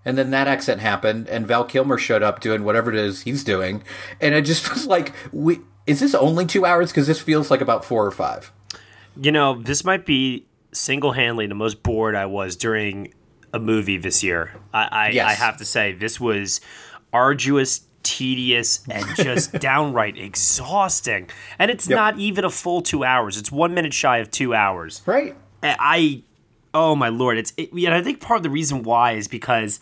And 0.05 0.17
then 0.17 0.31
that 0.31 0.47
accent 0.47 0.81
happened, 0.81 1.27
and 1.29 1.47
Val 1.47 1.63
Kilmer 1.63 1.97
showed 1.97 2.23
up 2.23 2.39
doing 2.41 2.63
whatever 2.63 2.89
it 2.91 2.95
is 2.97 3.21
he's 3.21 3.44
doing, 3.44 3.83
and 4.19 4.35
it 4.35 4.41
just 4.44 4.69
was 4.73 4.85
like, 4.85 5.13
"We 5.31 5.59
is 5.88 6.00
this 6.00 6.13
only 6.15 6.45
two 6.45 6.65
hours? 6.65 6.91
Because 6.91 7.07
this 7.07 7.19
feels 7.21 7.50
like 7.51 7.61
about 7.61 7.83
four 7.85 8.05
or 8.05 8.11
five. 8.11 8.51
You 9.15 9.31
know, 9.31 9.61
this 9.61 9.83
might 9.83 10.05
be 10.05 10.45
single-handedly 10.71 11.47
the 11.47 11.55
most 11.55 11.83
bored 11.83 12.15
I 12.15 12.25
was 12.25 12.55
during 12.55 13.13
a 13.53 13.59
movie 13.59 13.97
this 13.97 14.23
year. 14.23 14.55
I 14.73 14.88
I, 14.91 15.09
Yes. 15.09 15.29
I 15.29 15.33
have 15.33 15.57
to 15.57 15.65
say 15.65 15.91
this 15.94 16.19
was 16.19 16.59
arduous, 17.11 17.81
tedious, 18.01 18.83
and 18.89 19.06
just 19.15 19.53
downright 19.59 20.17
exhausting. 20.17 21.29
And 21.59 21.69
it's 21.71 21.88
Yep. 21.88 21.95
not 21.95 22.17
even 22.19 22.44
a 22.45 22.49
full 22.49 22.81
two 22.81 23.03
hours. 23.03 23.38
It's 23.38 23.51
one 23.51 23.73
minute 23.73 23.94
shy 23.94 24.17
of 24.17 24.31
two 24.31 24.53
hours. 24.53 25.01
Right? 25.06 25.35
I, 25.61 26.23
oh 26.73 26.95
my 26.95 27.09
lord, 27.09 27.38
it's 27.38 27.53
it, 27.57 27.71
and 27.71 27.94
I 27.94 28.01
think 28.01 28.19
part 28.19 28.38
of 28.38 28.44
the 28.44 28.49
reason 28.49 28.83
why 28.83 29.13
is 29.13 29.27
because 29.27 29.79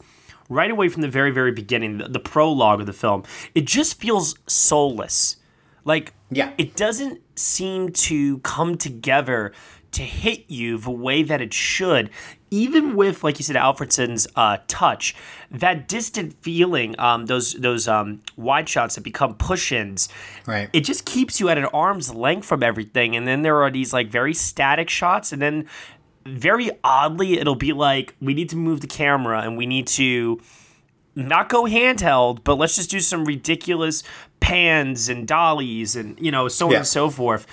right 0.51 0.69
away 0.69 0.89
from 0.89 1.01
the 1.01 1.07
very 1.07 1.31
very 1.31 1.51
beginning, 1.51 1.97
the, 1.97 2.07
the 2.07 2.19
prologue 2.19 2.79
of 2.81 2.85
the 2.85 2.93
film, 2.93 3.23
it 3.55 3.65
just 3.65 3.99
feels 3.99 4.35
soulless. 4.47 5.37
Like 5.83 6.13
Yeah. 6.29 6.51
it 6.57 6.75
doesn't 6.75 7.21
seem 7.35 7.89
to 8.07 8.37
come 8.39 8.77
together 8.77 9.51
to 9.93 10.03
hit 10.03 10.45
you 10.47 10.77
the 10.77 10.91
way 10.91 11.21
that 11.23 11.41
it 11.41 11.53
should. 11.53 12.09
Even 12.53 12.95
with, 12.95 13.23
like 13.23 13.39
you 13.39 13.43
said, 13.43 13.55
Alfredson's 13.55 14.27
uh, 14.35 14.57
touch, 14.67 15.15
that 15.49 15.87
distant 15.87 16.33
feeling, 16.33 16.97
um, 16.99 17.25
those 17.27 17.53
those 17.53 17.87
um, 17.87 18.21
wide 18.37 18.67
shots 18.69 18.95
that 18.95 19.01
become 19.05 19.35
push-ins, 19.35 20.07
Right. 20.45 20.69
it 20.73 20.81
just 20.81 21.05
keeps 21.05 21.39
you 21.39 21.47
at 21.49 21.57
an 21.57 21.65
arm's 21.65 22.13
length 22.13 22.45
from 22.45 22.61
everything. 22.61 23.15
And 23.15 23.25
then 23.27 23.41
there 23.41 23.61
are 23.63 23.71
these 23.71 23.91
like 23.93 24.09
very 24.09 24.33
static 24.33 24.89
shots, 24.89 25.31
and 25.33 25.41
then 25.41 25.65
very 26.25 26.71
oddly, 26.83 27.39
it'll 27.39 27.55
be 27.55 27.73
like 27.73 28.15
we 28.21 28.33
need 28.33 28.49
to 28.49 28.55
move 28.55 28.81
the 28.81 28.87
camera 28.87 29.41
and 29.41 29.57
we 29.57 29.65
need 29.65 29.87
to 29.87 30.39
not 31.15 31.49
go 31.49 31.63
handheld, 31.63 32.39
but 32.43 32.55
let's 32.55 32.75
just 32.75 32.89
do 32.89 32.99
some 33.01 33.25
ridiculous 33.25 34.01
pans 34.39 35.07
and 35.09 35.27
dollies 35.27 35.95
and 35.95 36.17
you 36.19 36.31
know 36.31 36.47
so 36.47 36.67
on 36.67 36.71
Yeah. 36.71 36.77
and 36.79 36.87
so 36.87 37.09
forth. 37.09 37.45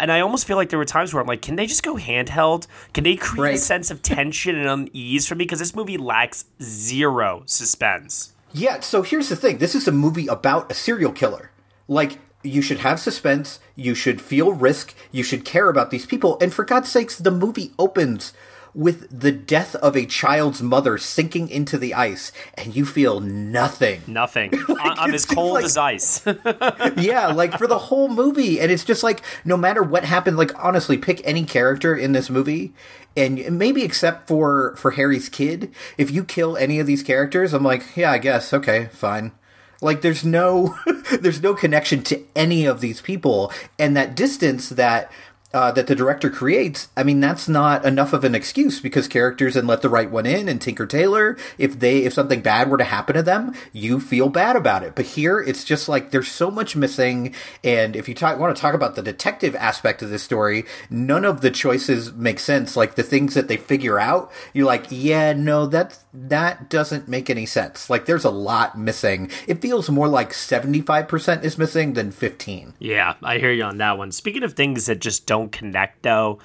And 0.00 0.10
I 0.12 0.20
almost 0.20 0.46
feel 0.46 0.56
like 0.56 0.68
there 0.70 0.78
were 0.78 0.84
times 0.84 1.14
where 1.14 1.20
I'm 1.20 1.26
like, 1.26 1.40
can 1.40 1.56
they 1.56 1.66
just 1.66 1.82
go 1.82 1.94
handheld? 1.94 2.66
Can 2.94 3.04
they 3.04 3.16
create 3.16 3.54
a 3.54 3.58
sense 3.58 3.90
of 3.90 4.02
tension 4.02 4.56
and 4.56 4.68
unease 4.68 5.26
for 5.26 5.34
me? 5.34 5.44
Because 5.44 5.60
this 5.60 5.74
movie 5.74 5.96
lacks 5.96 6.44
zero 6.62 7.42
suspense. 7.46 8.32
Yeah, 8.52 8.80
so 8.80 9.02
here's 9.02 9.28
the 9.28 9.36
thing. 9.36 9.58
This 9.58 9.74
is 9.74 9.86
a 9.86 9.92
movie 9.92 10.26
about 10.26 10.70
a 10.70 10.74
serial 10.74 11.12
killer. 11.12 11.50
Like, 11.88 12.18
you 12.46 12.62
should 12.62 12.78
have 12.78 13.00
suspense, 13.00 13.60
you 13.74 13.94
should 13.94 14.20
feel 14.20 14.52
risk, 14.52 14.94
you 15.12 15.22
should 15.22 15.44
care 15.44 15.68
about 15.68 15.90
these 15.90 16.06
people, 16.06 16.38
and 16.40 16.52
for 16.52 16.64
God's 16.64 16.90
sakes, 16.90 17.16
the 17.18 17.30
movie 17.30 17.72
opens 17.78 18.32
with 18.74 19.08
the 19.20 19.32
death 19.32 19.74
of 19.76 19.96
a 19.96 20.04
child's 20.04 20.62
mother 20.62 20.98
sinking 20.98 21.48
into 21.48 21.78
the 21.78 21.94
ice, 21.94 22.30
and 22.54 22.76
you 22.76 22.84
feel 22.84 23.20
nothing. 23.20 24.02
Nothing. 24.06 24.50
I- 24.68 24.94
I'm 24.98 25.14
as 25.14 25.24
cold 25.24 25.54
like- 25.54 25.64
as 25.64 25.78
ice. 25.78 26.22
yeah, 26.98 27.28
like 27.28 27.56
for 27.56 27.66
the 27.66 27.78
whole 27.78 28.08
movie. 28.08 28.60
And 28.60 28.70
it's 28.70 28.84
just 28.84 29.02
like, 29.02 29.22
no 29.46 29.56
matter 29.56 29.82
what 29.82 30.04
happened, 30.04 30.36
like 30.36 30.52
honestly, 30.62 30.98
pick 30.98 31.22
any 31.24 31.44
character 31.46 31.96
in 31.96 32.12
this 32.12 32.28
movie, 32.28 32.74
and 33.16 33.58
maybe 33.58 33.82
except 33.82 34.28
for 34.28 34.76
for 34.76 34.90
Harry's 34.90 35.30
kid, 35.30 35.72
if 35.96 36.10
you 36.10 36.22
kill 36.22 36.54
any 36.58 36.78
of 36.78 36.86
these 36.86 37.02
characters, 37.02 37.54
I'm 37.54 37.64
like, 37.64 37.96
yeah, 37.96 38.12
I 38.12 38.18
guess, 38.18 38.52
okay, 38.52 38.90
fine. 38.92 39.32
Like 39.80 40.02
there's 40.02 40.24
no 40.24 40.76
there's 41.20 41.42
no 41.42 41.54
connection 41.54 42.02
to 42.04 42.22
any 42.34 42.64
of 42.66 42.80
these 42.80 43.00
people, 43.00 43.52
and 43.78 43.96
that 43.96 44.14
distance 44.14 44.68
that 44.70 45.10
uh, 45.56 45.72
that 45.72 45.86
the 45.86 45.94
director 45.94 46.28
creates, 46.28 46.88
I 46.98 47.02
mean, 47.02 47.20
that's 47.20 47.48
not 47.48 47.86
enough 47.86 48.12
of 48.12 48.24
an 48.24 48.34
excuse 48.34 48.78
because 48.78 49.08
characters 49.08 49.56
in 49.56 49.66
Let 49.66 49.80
the 49.80 49.88
Right 49.88 50.10
One 50.10 50.26
In 50.26 50.50
and 50.50 50.60
Tinker 50.60 50.84
Tailor, 50.84 51.38
if 51.56 51.78
they 51.78 52.04
if 52.04 52.12
something 52.12 52.42
bad 52.42 52.68
were 52.68 52.76
to 52.76 52.84
happen 52.84 53.14
to 53.14 53.22
them, 53.22 53.54
you 53.72 53.98
feel 53.98 54.28
bad 54.28 54.54
about 54.54 54.82
it. 54.82 54.94
But 54.94 55.06
here, 55.06 55.40
it's 55.40 55.64
just 55.64 55.88
like 55.88 56.10
there's 56.10 56.30
so 56.30 56.50
much 56.50 56.76
missing, 56.76 57.34
and 57.64 57.96
if 57.96 58.06
you 58.06 58.14
talk, 58.14 58.38
want 58.38 58.54
to 58.54 58.60
talk 58.60 58.74
about 58.74 58.96
the 58.96 59.02
detective 59.02 59.56
aspect 59.56 60.02
of 60.02 60.10
this 60.10 60.22
story, 60.22 60.64
none 60.90 61.24
of 61.24 61.40
the 61.40 61.50
choices 61.50 62.12
make 62.12 62.38
sense. 62.38 62.76
Like 62.76 62.96
the 62.96 63.02
things 63.02 63.32
that 63.32 63.48
they 63.48 63.56
figure 63.56 63.98
out, 63.98 64.30
you're 64.52 64.66
like, 64.66 64.86
yeah, 64.90 65.32
no, 65.32 65.64
that 65.66 65.98
that 66.18 66.70
doesn't 66.70 67.08
make 67.08 67.28
any 67.28 67.44
sense. 67.46 67.90
Like 67.90 68.06
there's 68.06 68.24
a 68.24 68.30
lot 68.30 68.78
missing. 68.78 69.30
It 69.46 69.60
feels 69.60 69.90
more 69.90 70.08
like 70.08 70.30
75% 70.30 71.44
is 71.44 71.58
missing 71.58 71.92
than 71.92 72.10
15. 72.10 72.74
Yeah, 72.78 73.14
I 73.22 73.38
hear 73.38 73.52
you 73.52 73.64
on 73.64 73.76
that 73.78 73.98
one. 73.98 74.10
Speaking 74.12 74.42
of 74.42 74.54
things 74.54 74.86
that 74.86 74.98
just 75.00 75.26
don't 75.26 75.52
connect, 75.52 76.02
though, 76.02 76.38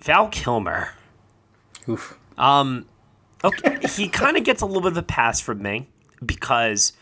Val 0.00 0.28
Kilmer. 0.28 0.90
Oof. 1.88 2.18
Um, 2.38 2.86
okay, 3.44 3.78
he 3.94 4.08
kind 4.08 4.36
of 4.36 4.44
gets 4.44 4.62
a 4.62 4.66
little 4.66 4.82
bit 4.82 4.92
of 4.92 4.96
a 4.98 5.02
pass 5.02 5.40
from 5.40 5.62
me 5.62 5.88
because 6.24 6.92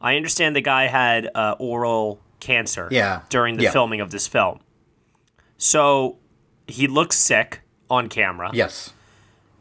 I 0.00 0.16
understand 0.16 0.56
the 0.56 0.60
guy 0.60 0.86
had 0.86 1.28
uh, 1.34 1.54
oral 1.58 2.20
cancer 2.40 2.88
Yeah. 2.90 3.20
during 3.28 3.56
the 3.56 3.64
Yeah. 3.64 3.70
filming 3.72 4.00
of 4.00 4.10
this 4.10 4.26
film. 4.26 4.60
So 5.56 6.18
he 6.66 6.86
looks 6.86 7.16
sick 7.16 7.60
on 7.90 8.08
camera. 8.08 8.50
Yes. 8.52 8.92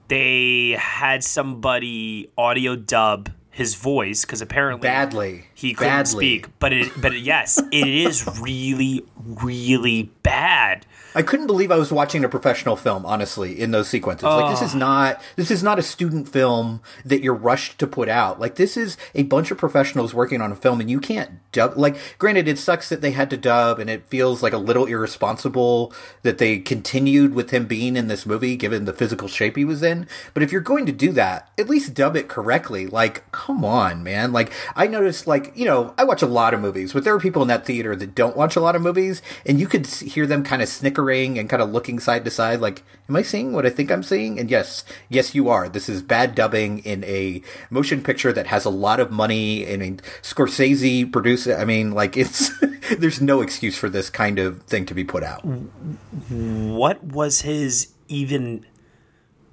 They 0.08 0.72
had 0.80 1.24
somebody 1.24 2.30
audio 2.38 2.76
dub 2.76 3.32
his 3.52 3.76
voice 3.76 4.24
because 4.24 4.42
apparently 4.42 4.88
Badly. 4.88 5.48
He 5.58 5.74
couldn't 5.74 5.92
Badly. 5.92 6.12
speak. 6.12 6.60
But 6.60 6.72
it, 6.72 6.92
but 7.02 7.20
yes, 7.20 7.58
it 7.72 7.88
is 7.88 8.28
really, 8.40 9.04
really 9.16 10.04
bad. 10.22 10.86
I 11.16 11.24
couldn't 11.24 11.48
believe 11.48 11.72
I 11.72 11.78
was 11.78 11.92
watching 11.92 12.24
a 12.24 12.30
professional 12.30 12.76
film, 12.76 13.04
honestly, 13.04 13.60
in 13.60 13.72
those 13.72 13.88
sequences. 13.88 14.26
Like 14.26 14.52
this 14.52 14.62
is 14.62 14.76
not 14.76 15.20
this 15.36 15.50
is 15.50 15.64
not 15.64 15.80
a 15.80 15.82
student 15.82 16.30
film 16.30 16.80
that 17.04 17.24
you're 17.24 17.34
rushed 17.34 17.80
to 17.80 17.88
put 17.88 18.08
out. 18.08 18.40
Like 18.40 18.54
this 18.54 18.78
is 18.78 18.98
a 19.16 19.24
bunch 19.24 19.50
of 19.50 19.58
professionals 19.58 20.14
working 20.14 20.42
on 20.42 20.52
a 20.52 20.56
film 20.56 20.80
and 20.80 20.92
you 20.92 21.00
can't 21.00 21.40
dub 21.52 21.76
like 21.76 21.98
granted 22.20 22.48
it 22.48 22.60
sucks 22.60 22.90
that 22.90 23.02
they 23.02 23.12
had 23.12 23.32
to 23.32 23.38
dub 23.38 23.80
and 23.80 23.90
it 23.90 24.06
feels 24.06 24.44
like 24.44 24.54
a 24.54 24.60
little 24.60 24.86
irresponsible 24.86 25.92
that 26.22 26.38
they 26.38 26.60
continued 26.60 27.34
with 27.34 27.50
him 27.50 27.66
being 27.66 27.96
in 27.96 28.08
this 28.10 28.28
movie 28.28 28.56
given 28.56 28.86
the 28.86 28.94
physical 28.94 29.28
shape 29.28 29.56
he 29.56 29.66
was 29.66 29.82
in. 29.82 30.08
But 30.36 30.44
if 30.44 30.52
you're 30.52 30.62
going 30.62 30.86
to 30.86 30.92
do 30.92 31.12
that, 31.14 31.50
at 31.58 31.68
least 31.68 31.96
dub 31.96 32.16
it 32.16 32.28
correctly. 32.28 32.86
Like 32.86 33.30
come 33.32 33.66
on, 33.66 34.04
man. 34.04 34.32
Like 34.32 34.52
I 34.76 34.86
noticed 34.86 35.26
like, 35.26 35.47
you 35.56 35.66
know, 35.66 35.94
I 35.98 36.04
watch 36.04 36.22
a 36.22 36.28
lot 36.28 36.54
of 36.54 36.60
movies, 36.60 36.94
but 36.94 37.04
there 37.04 37.14
are 37.14 37.20
people 37.20 37.42
in 37.42 37.48
that 37.48 37.66
theater 37.66 37.96
that 37.96 38.16
don't 38.16 38.38
watch 38.38 38.56
a 38.56 38.60
lot 38.60 38.76
of 38.76 38.82
movies 38.82 39.22
and 39.46 39.60
you 39.60 39.68
could 39.68 39.88
hear 39.88 40.26
them 40.26 40.44
kind 40.44 40.62
of 40.62 40.70
snickering 40.70 41.38
and 41.38 41.50
kind 41.50 41.62
of 41.62 41.70
looking 41.72 42.00
side 42.00 42.26
to 42.26 42.32
side 42.32 42.60
like 42.60 42.84
am 43.10 43.16
i 43.16 43.22
seeing 43.22 43.54
what 43.54 43.66
i 43.66 43.70
think 43.70 43.92
i'm 43.92 44.04
seeing? 44.04 44.40
And 44.40 44.50
yes 44.50 44.84
yes 45.10 45.36
you 45.36 45.50
are. 45.50 45.70
This 45.70 45.90
is 45.90 46.02
bad 46.02 46.36
dubbing 46.36 46.80
in 46.80 47.04
a 47.04 47.42
motion 47.70 48.04
picture 48.04 48.34
that 48.34 48.48
has 48.48 48.66
a 48.66 48.70
lot 48.70 49.00
of 49.00 49.12
money 49.12 49.66
and 49.66 49.82
a 49.82 49.92
scorsese 50.22 51.12
producer 51.12 51.56
i 51.56 51.66
mean 51.66 51.92
like 51.92 52.18
it's 52.18 52.52
there's 52.98 53.22
no 53.22 53.42
excuse 53.42 53.78
for 53.78 53.90
this 53.90 54.10
kind 54.10 54.40
of 54.40 54.64
thing 54.64 54.86
to 54.86 54.94
be 54.94 55.04
put 55.04 55.24
out. 55.24 55.44
What 55.44 57.04
was 57.04 57.42
his 57.42 57.94
even 58.08 58.66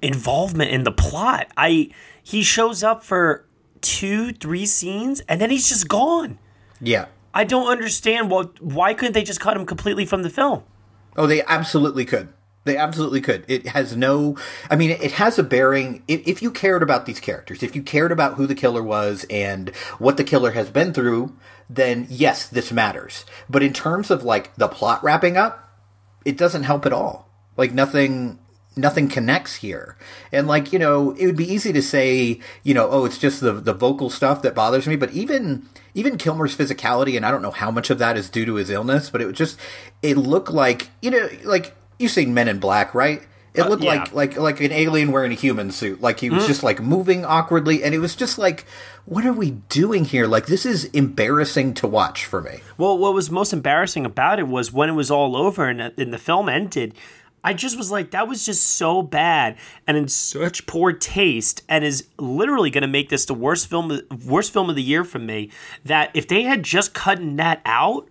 involvement 0.01 0.71
in 0.71 0.83
the 0.83 0.91
plot? 0.91 1.47
I 1.57 1.89
he 2.23 2.43
shows 2.43 2.83
up 2.83 3.03
for 3.03 3.45
two, 3.85 4.31
three 4.33 4.65
scenes 4.65 5.21
and 5.27 5.39
then 5.39 5.49
he's 5.49 5.69
just 5.69 5.87
gone. 5.87 6.39
yeah 6.81 7.05
I 7.33 7.43
don't 7.43 7.67
understand 7.67 8.31
what 8.31 8.61
why 8.61 8.93
couldn't 8.93 9.11
they 9.11 9.23
just 9.23 9.41
cut 9.41 9.57
him 9.57 9.65
completely 9.65 10.05
from 10.05 10.23
the 10.23 10.29
film? 10.29 10.63
Oh, 11.17 11.27
they 11.27 11.43
absolutely 11.43 12.05
could. 12.05 12.29
They 12.63 12.77
absolutely 12.77 13.21
could. 13.21 13.45
It 13.47 13.67
has 13.67 13.95
no. 13.95 14.37
I 14.71 14.75
mean, 14.75 14.89
it 14.89 15.11
has 15.13 15.37
a 15.37 15.43
bearing. 15.43 16.03
If, 16.07 16.27
if 16.27 16.41
you 16.41 16.49
cared 16.49 16.81
about 16.81 17.05
these 17.05 17.19
characters, 17.19 17.61
if 17.61 17.75
you 17.75 17.83
cared 17.83 18.11
about 18.11 18.35
who 18.35 18.47
the 18.47 18.55
killer 18.55 18.81
was 18.81 19.25
and 19.29 19.69
what 19.99 20.17
the 20.17 20.23
killer 20.23 20.51
has 20.51 20.71
been 20.71 20.91
through, 20.91 21.35
then 21.69 22.07
yes, 22.09 22.47
this 22.47 22.71
matters. 22.71 23.25
But 23.49 23.61
in 23.61 23.71
terms 23.71 24.09
of 24.09 24.23
like 24.23 24.55
the 24.55 24.67
plot 24.67 25.03
wrapping 25.03 25.37
up, 25.37 25.77
it 26.25 26.37
doesn't 26.37 26.63
help 26.63 26.85
at 26.85 26.93
all. 26.93 27.29
Like 27.55 27.71
nothing. 27.73 28.39
Nothing 28.77 29.07
connects 29.07 29.55
here. 29.55 29.95
And 30.31 30.47
like, 30.47 30.73
you 30.73 30.79
know, 30.79 31.11
it 31.11 31.25
would 31.25 31.37
be 31.37 31.51
easy 31.51 31.71
to 31.71 31.81
say, 31.81 32.39
you 32.63 32.73
know, 32.73 32.89
oh, 32.89 33.05
it's 33.05 33.17
just 33.17 33.41
the 33.41 33.53
the 33.53 33.73
vocal 33.73 34.09
stuff 34.09 34.41
that 34.41 34.53
bothers 34.53 34.87
me, 34.87 34.95
but 34.95 35.11
even 35.11 35.67
even 35.93 36.17
Kilmer's 36.17 36.55
physicality 36.55 37.15
and 37.15 37.25
I 37.25 37.31
don't 37.31 37.41
know 37.41 37.51
how 37.51 37.71
much 37.71 37.89
of 37.89 37.99
that 37.99 38.17
is 38.17 38.29
due 38.29 38.45
to 38.45 38.55
his 38.55 38.69
illness, 38.69 39.09
but 39.09 39.21
it 39.21 39.25
was 39.25 39.37
just 39.37 39.59
it 40.01 40.17
looked 40.17 40.51
like, 40.51 40.89
you 41.01 41.11
know, 41.11 41.29
like 41.43 41.75
you've 41.99 42.11
seen 42.11 42.33
Men 42.33 42.47
in 42.47 42.59
Black, 42.59 42.93
right? 42.93 43.21
It 43.53 43.61
uh, 43.61 43.69
looked 43.69 43.83
yeah. 43.83 43.95
like 43.95 44.13
like 44.13 44.37
like 44.37 44.61
an 44.61 44.71
alien 44.71 45.11
wearing 45.11 45.31
a 45.31 45.35
human 45.35 45.71
suit. 45.71 46.01
Like 46.01 46.19
he 46.19 46.29
was 46.29 46.39
mm-hmm. 46.39 46.47
just 46.47 46.63
like 46.63 46.81
moving 46.81 47.23
awkwardly 47.25 47.83
and 47.83 47.95
it 47.95 47.99
was 47.99 48.15
just 48.15 48.37
like 48.37 48.65
what 49.05 49.25
are 49.25 49.33
we 49.33 49.51
doing 49.51 50.05
here? 50.05 50.27
Like 50.27 50.47
this 50.47 50.65
is 50.65 50.85
embarrassing 50.85 51.75
to 51.75 51.87
watch 51.87 52.25
for 52.25 52.41
me. 52.41 52.59
Well, 52.77 52.97
what 52.97 53.13
was 53.13 53.31
most 53.31 53.53
embarrassing 53.53 54.05
about 54.05 54.39
it 54.39 54.47
was 54.47 54.73
when 54.73 54.89
it 54.89 54.93
was 54.93 55.09
all 55.09 55.35
over 55.35 55.67
and, 55.67 55.81
uh, 55.81 55.91
and 55.97 56.13
the 56.13 56.17
film 56.17 56.49
ended. 56.49 56.95
I 57.45 57.53
just 57.53 57.77
was 57.77 57.91
like, 57.91 58.09
that 58.11 58.27
was 58.27 58.43
just 58.43 58.63
so 58.71 59.03
bad 59.03 59.57
and 59.85 59.95
in 59.95 60.07
such 60.07 60.65
poor 60.65 60.91
taste, 60.91 61.61
and 61.69 61.85
is 61.85 62.07
literally 62.17 62.71
going 62.71 62.81
to 62.81 62.87
make 62.87 63.09
this 63.09 63.25
the 63.25 63.35
worst 63.35 63.67
film, 63.67 64.01
worst 64.25 64.51
film 64.51 64.67
of 64.67 64.75
the 64.75 64.81
year 64.81 65.03
for 65.03 65.19
me. 65.19 65.51
That 65.85 66.09
if 66.15 66.27
they 66.27 66.41
had 66.41 66.63
just 66.63 66.95
cut 66.95 67.19
that 67.37 67.61
out, 67.63 68.09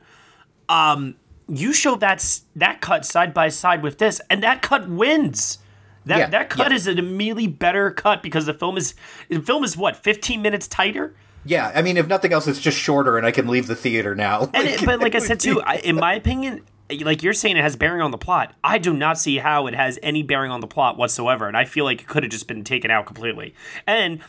um, 0.68 1.16
you 1.48 1.72
show 1.72 1.96
that 1.96 2.40
that 2.54 2.80
cut 2.80 3.04
side 3.04 3.34
by 3.34 3.48
side 3.48 3.82
with 3.82 3.98
this, 3.98 4.20
and 4.30 4.40
that 4.44 4.62
cut 4.62 4.88
wins. 4.88 5.58
That 6.06 6.18
Yeah, 6.18 6.26
that 6.28 6.48
cut 6.48 6.70
yeah. 6.70 6.76
is 6.76 6.86
an 6.86 6.98
immediately 6.98 7.48
better 7.48 7.90
cut 7.90 8.22
because 8.22 8.46
the 8.46 8.54
film 8.54 8.76
is 8.76 8.94
the 9.28 9.40
film 9.40 9.64
is 9.64 9.76
what 9.76 9.96
fifteen 9.96 10.42
minutes 10.42 10.68
tighter. 10.68 11.14
Yeah, 11.44 11.72
I 11.74 11.82
mean 11.82 11.96
if 11.96 12.06
nothing 12.06 12.32
else 12.32 12.46
it's 12.46 12.60
just 12.60 12.78
shorter 12.78 13.18
and 13.18 13.26
I 13.26 13.32
can 13.32 13.48
leave 13.48 13.66
the 13.66 13.74
theater 13.74 14.14
now. 14.14 14.48
And 14.54 14.68
it, 14.68 14.84
but 14.84 15.00
like 15.00 15.14
I 15.14 15.18
said 15.30 15.40
too, 15.40 15.60
I, 15.60 15.76
in 15.76 15.96
my 15.96 16.14
opinion, 16.14 16.62
like 16.90 17.22
you're 17.22 17.32
saying, 17.32 17.56
it 17.56 17.62
has 17.62 17.76
bearing 17.76 18.00
on 18.00 18.10
the 18.10 18.18
plot. 18.18 18.54
I 18.62 18.78
do 18.78 18.92
not 18.92 19.18
see 19.18 19.38
how 19.38 19.66
it 19.66 19.74
has 19.74 19.98
any 20.02 20.22
bearing 20.22 20.50
on 20.50 20.60
the 20.60 20.66
plot 20.66 20.96
whatsoever, 20.96 21.48
and 21.48 21.56
I 21.56 21.64
feel 21.64 21.84
like 21.84 22.02
it 22.02 22.08
could 22.08 22.22
have 22.22 22.32
just 22.32 22.46
been 22.46 22.64
taken 22.64 22.90
out 22.90 23.06
completely, 23.06 23.54
and 23.86 24.20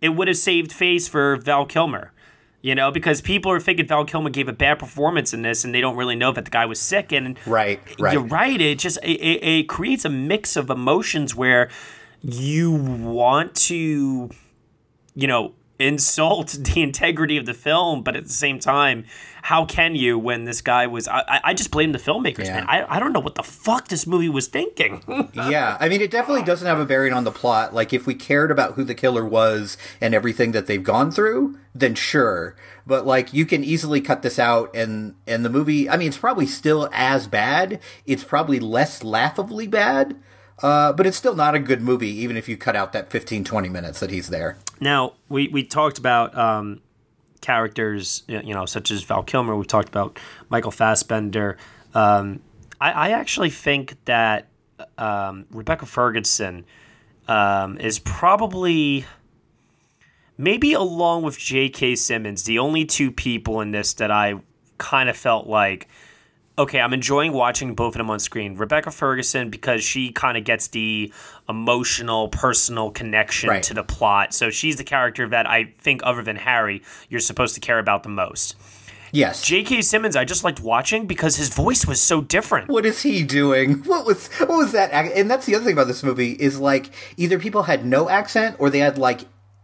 it 0.00 0.10
would 0.10 0.28
have 0.28 0.36
saved 0.36 0.72
face 0.72 1.08
for 1.08 1.36
Val 1.36 1.66
Kilmer. 1.66 2.12
You 2.62 2.74
know, 2.74 2.90
because 2.90 3.22
people 3.22 3.50
are 3.52 3.60
thinking 3.60 3.86
Val 3.86 4.04
Kilmer 4.04 4.28
gave 4.28 4.46
a 4.46 4.52
bad 4.52 4.78
performance 4.78 5.32
in 5.32 5.40
this, 5.40 5.64
and 5.64 5.74
they 5.74 5.80
don't 5.80 5.96
really 5.96 6.16
know 6.16 6.30
that 6.32 6.44
the 6.44 6.50
guy 6.50 6.66
was 6.66 6.78
sick. 6.78 7.10
And 7.10 7.38
Right, 7.46 7.80
right. 7.98 8.12
you're 8.12 8.22
right. 8.22 8.60
It 8.60 8.78
just 8.78 8.98
it, 9.02 9.18
it, 9.18 9.42
it 9.42 9.68
creates 9.68 10.04
a 10.04 10.10
mix 10.10 10.56
of 10.56 10.68
emotions 10.68 11.34
where 11.34 11.70
you 12.22 12.70
want 12.72 13.54
to 13.54 14.28
you 15.14 15.26
know, 15.26 15.54
insult 15.80 16.50
the 16.60 16.82
integrity 16.82 17.36
of 17.36 17.46
the 17.46 17.54
film, 17.54 18.02
but 18.02 18.16
at 18.16 18.24
the 18.26 18.32
same 18.32 18.58
time, 18.58 19.04
how 19.42 19.64
can 19.64 19.94
you 19.94 20.18
when 20.18 20.44
this 20.44 20.60
guy 20.60 20.86
was? 20.86 21.08
I, 21.08 21.40
I- 21.44 21.54
just 21.54 21.70
blame 21.70 21.92
the 21.92 21.98
filmmakers, 21.98 22.44
Yeah. 22.46 22.54
man. 22.60 22.66
I, 22.68 22.96
I 22.96 23.00
don't 23.00 23.12
know 23.12 23.20
what 23.20 23.34
the 23.34 23.42
fuck 23.42 23.88
this 23.88 24.06
movie 24.06 24.28
was 24.28 24.46
thinking. 24.46 25.02
yeah, 25.34 25.76
I 25.80 25.88
mean, 25.88 26.00
it 26.00 26.10
definitely 26.10 26.44
doesn't 26.44 26.66
have 26.66 26.78
a 26.78 26.84
bearing 26.84 27.12
on 27.12 27.24
the 27.24 27.30
plot. 27.32 27.74
Like, 27.74 27.92
if 27.92 28.06
we 28.06 28.14
cared 28.14 28.50
about 28.50 28.74
who 28.74 28.84
the 28.84 28.94
killer 28.94 29.24
was 29.24 29.76
and 30.00 30.14
everything 30.14 30.52
that 30.52 30.66
they've 30.66 30.82
gone 30.82 31.10
through, 31.10 31.58
then 31.74 31.94
sure. 31.94 32.54
But 32.86 33.06
like, 33.06 33.32
you 33.32 33.46
can 33.46 33.62
easily 33.62 34.00
cut 34.00 34.22
this 34.22 34.38
out, 34.38 34.74
and 34.74 35.14
and 35.26 35.44
the 35.44 35.50
movie. 35.50 35.88
I 35.88 35.96
mean, 35.96 36.08
it's 36.08 36.18
probably 36.18 36.46
still 36.46 36.88
as 36.92 37.26
bad. 37.26 37.78
It's 38.06 38.24
probably 38.24 38.58
less 38.60 39.04
laughably 39.04 39.66
bad. 39.66 40.16
Uh, 40.62 40.92
but 40.92 41.06
it's 41.06 41.16
still 41.16 41.34
not 41.34 41.54
a 41.54 41.58
good 41.58 41.80
movie, 41.80 42.10
even 42.10 42.36
if 42.36 42.48
you 42.48 42.56
cut 42.56 42.76
out 42.76 42.92
that 42.92 43.10
15, 43.10 43.44
20 43.44 43.68
minutes 43.68 44.00
that 44.00 44.10
he's 44.10 44.28
there. 44.28 44.58
now 44.80 45.14
we 45.28 45.48
we 45.48 45.64
talked 45.64 45.98
about 45.98 46.36
um, 46.36 46.80
characters, 47.40 48.22
you 48.26 48.54
know, 48.54 48.66
such 48.66 48.90
as 48.90 49.02
Val 49.02 49.22
Kilmer. 49.22 49.56
We 49.56 49.64
talked 49.64 49.88
about 49.88 50.18
Michael 50.48 50.70
Fassbender. 50.70 51.56
Um, 51.94 52.40
I, 52.80 52.92
I 52.92 53.10
actually 53.10 53.50
think 53.50 53.96
that 54.04 54.48
um, 54.98 55.46
Rebecca 55.50 55.86
Ferguson 55.86 56.64
um, 57.28 57.78
is 57.78 57.98
probably 57.98 59.04
maybe 60.36 60.72
along 60.72 61.22
with 61.22 61.38
J.K. 61.38 61.96
Simmons, 61.96 62.44
the 62.44 62.58
only 62.58 62.84
two 62.84 63.10
people 63.12 63.60
in 63.60 63.72
this 63.72 63.92
that 63.94 64.10
I 64.10 64.36
kind 64.78 65.08
of 65.08 65.16
felt 65.16 65.46
like, 65.46 65.86
okay, 66.60 66.80
I'm 66.80 66.92
enjoying 66.92 67.32
watching 67.32 67.74
both 67.74 67.94
of 67.94 67.98
them 67.98 68.10
on 68.10 68.18
screen. 68.20 68.54
Rebecca 68.56 68.90
Ferguson, 68.90 69.50
because 69.50 69.82
she 69.82 70.12
kind 70.12 70.36
of 70.36 70.44
gets 70.44 70.68
the 70.68 71.12
emotional, 71.48 72.28
personal 72.28 72.90
connection 72.90 73.48
Right. 73.50 73.62
to 73.64 73.74
the 73.74 73.82
plot. 73.82 74.32
So 74.34 74.50
she's 74.50 74.76
the 74.76 74.84
character 74.84 75.28
that 75.28 75.46
I 75.48 75.72
think, 75.80 76.00
other 76.04 76.22
than 76.22 76.36
Harry, 76.36 76.82
you're 77.08 77.20
supposed 77.20 77.54
to 77.56 77.60
care 77.60 77.78
about 77.78 78.02
the 78.02 78.08
most. 78.08 78.56
Yes. 79.12 79.42
J.K. 79.42 79.82
Simmons, 79.82 80.14
I 80.14 80.24
just 80.24 80.44
liked 80.44 80.60
watching 80.60 81.06
because 81.08 81.34
his 81.34 81.48
voice 81.48 81.84
was 81.84 82.00
so 82.00 82.20
different. 82.20 82.68
what 82.68 82.86
is 82.86 83.02
he 83.02 83.24
doing? 83.24 83.82
What 83.86 84.06
was 84.06 84.28
what 84.38 84.48
was 84.50 84.70
that? 84.72 84.92
And 84.92 85.28
that's 85.28 85.46
the 85.46 85.56
other 85.56 85.64
thing 85.64 85.72
about 85.72 85.88
this 85.88 86.04
movie 86.04 86.30
is 86.32 86.60
like 86.60 86.90
either 87.16 87.36
people 87.38 87.64
had 87.64 87.84
no 87.84 88.08
accent 88.08 88.54
or 88.60 88.70
they 88.70 88.78
had 88.78 88.98
like 88.98 89.22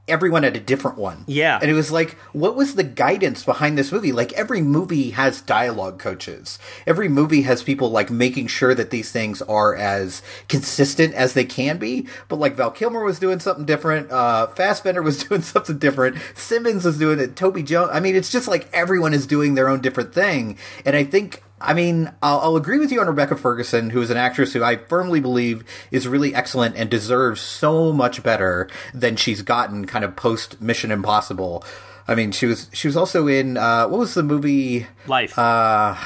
everyone 0.08 0.44
had 0.44 0.56
a 0.56 0.60
different 0.60 0.98
one. 0.98 1.24
Yeah. 1.26 1.58
And 1.60 1.70
it 1.70 1.74
was 1.74 1.90
like, 1.90 2.12
what 2.32 2.54
was 2.54 2.74
the 2.74 2.84
guidance 2.84 3.44
behind 3.44 3.76
this 3.76 3.90
movie? 3.90 4.12
Like 4.12 4.32
every 4.34 4.62
movie 4.62 5.10
has 5.10 5.40
dialogue 5.40 5.98
coaches. 5.98 6.58
Every 6.86 7.08
movie 7.08 7.42
has 7.42 7.62
people 7.62 7.90
like 7.90 8.10
making 8.10 8.46
sure 8.46 8.74
that 8.74 8.90
these 8.90 9.10
things 9.10 9.42
are 9.42 9.74
as 9.74 10.22
consistent 10.48 11.14
as 11.14 11.34
they 11.34 11.44
can 11.44 11.78
be. 11.78 12.06
But 12.28 12.38
like 12.38 12.54
Val 12.54 12.70
Kilmer 12.70 13.02
was 13.02 13.18
doing 13.18 13.40
something 13.40 13.64
different. 13.64 14.10
Uh, 14.10 14.46
Fassbender 14.48 15.02
was 15.02 15.24
doing 15.24 15.42
something 15.42 15.78
different. 15.78 16.18
Simmons 16.34 16.84
was 16.84 16.98
doing 16.98 17.18
it. 17.18 17.34
Toby 17.34 17.62
Jones. 17.62 17.90
I 17.92 18.00
mean, 18.00 18.14
it's 18.14 18.30
just 18.30 18.48
like 18.48 18.68
everyone 18.72 19.12
is 19.12 19.26
doing 19.26 19.54
their 19.54 19.68
own 19.68 19.80
different 19.80 20.14
thing. 20.14 20.56
And 20.84 20.94
I 20.94 21.04
think 21.04 21.42
I 21.60 21.72
mean, 21.72 22.12
I'll, 22.22 22.40
I'll, 22.40 22.56
agree 22.56 22.78
with 22.78 22.92
you 22.92 23.00
on 23.00 23.06
Rebecca 23.06 23.34
Ferguson, 23.36 23.90
who 23.90 24.02
is 24.02 24.10
an 24.10 24.18
actress 24.18 24.52
who 24.52 24.62
I 24.62 24.76
firmly 24.76 25.20
believe 25.20 25.64
is 25.90 26.06
really 26.06 26.34
excellent 26.34 26.76
and 26.76 26.90
deserves 26.90 27.40
so 27.40 27.92
much 27.92 28.22
better 28.22 28.68
than 28.92 29.16
she's 29.16 29.40
gotten 29.40 29.86
kind 29.86 30.04
of 30.04 30.16
post 30.16 30.60
Mission 30.60 30.90
Impossible. 30.90 31.64
I 32.06 32.14
mean, 32.14 32.30
she 32.32 32.46
was 32.46 32.68
she 32.72 32.88
was 32.88 32.96
also 32.96 33.26
in 33.26 33.56
uh, 33.56 33.88
what 33.88 33.98
was 33.98 34.14
the 34.14 34.22
movie 34.22 34.86
Life? 35.06 35.38
Uh, 35.38 35.96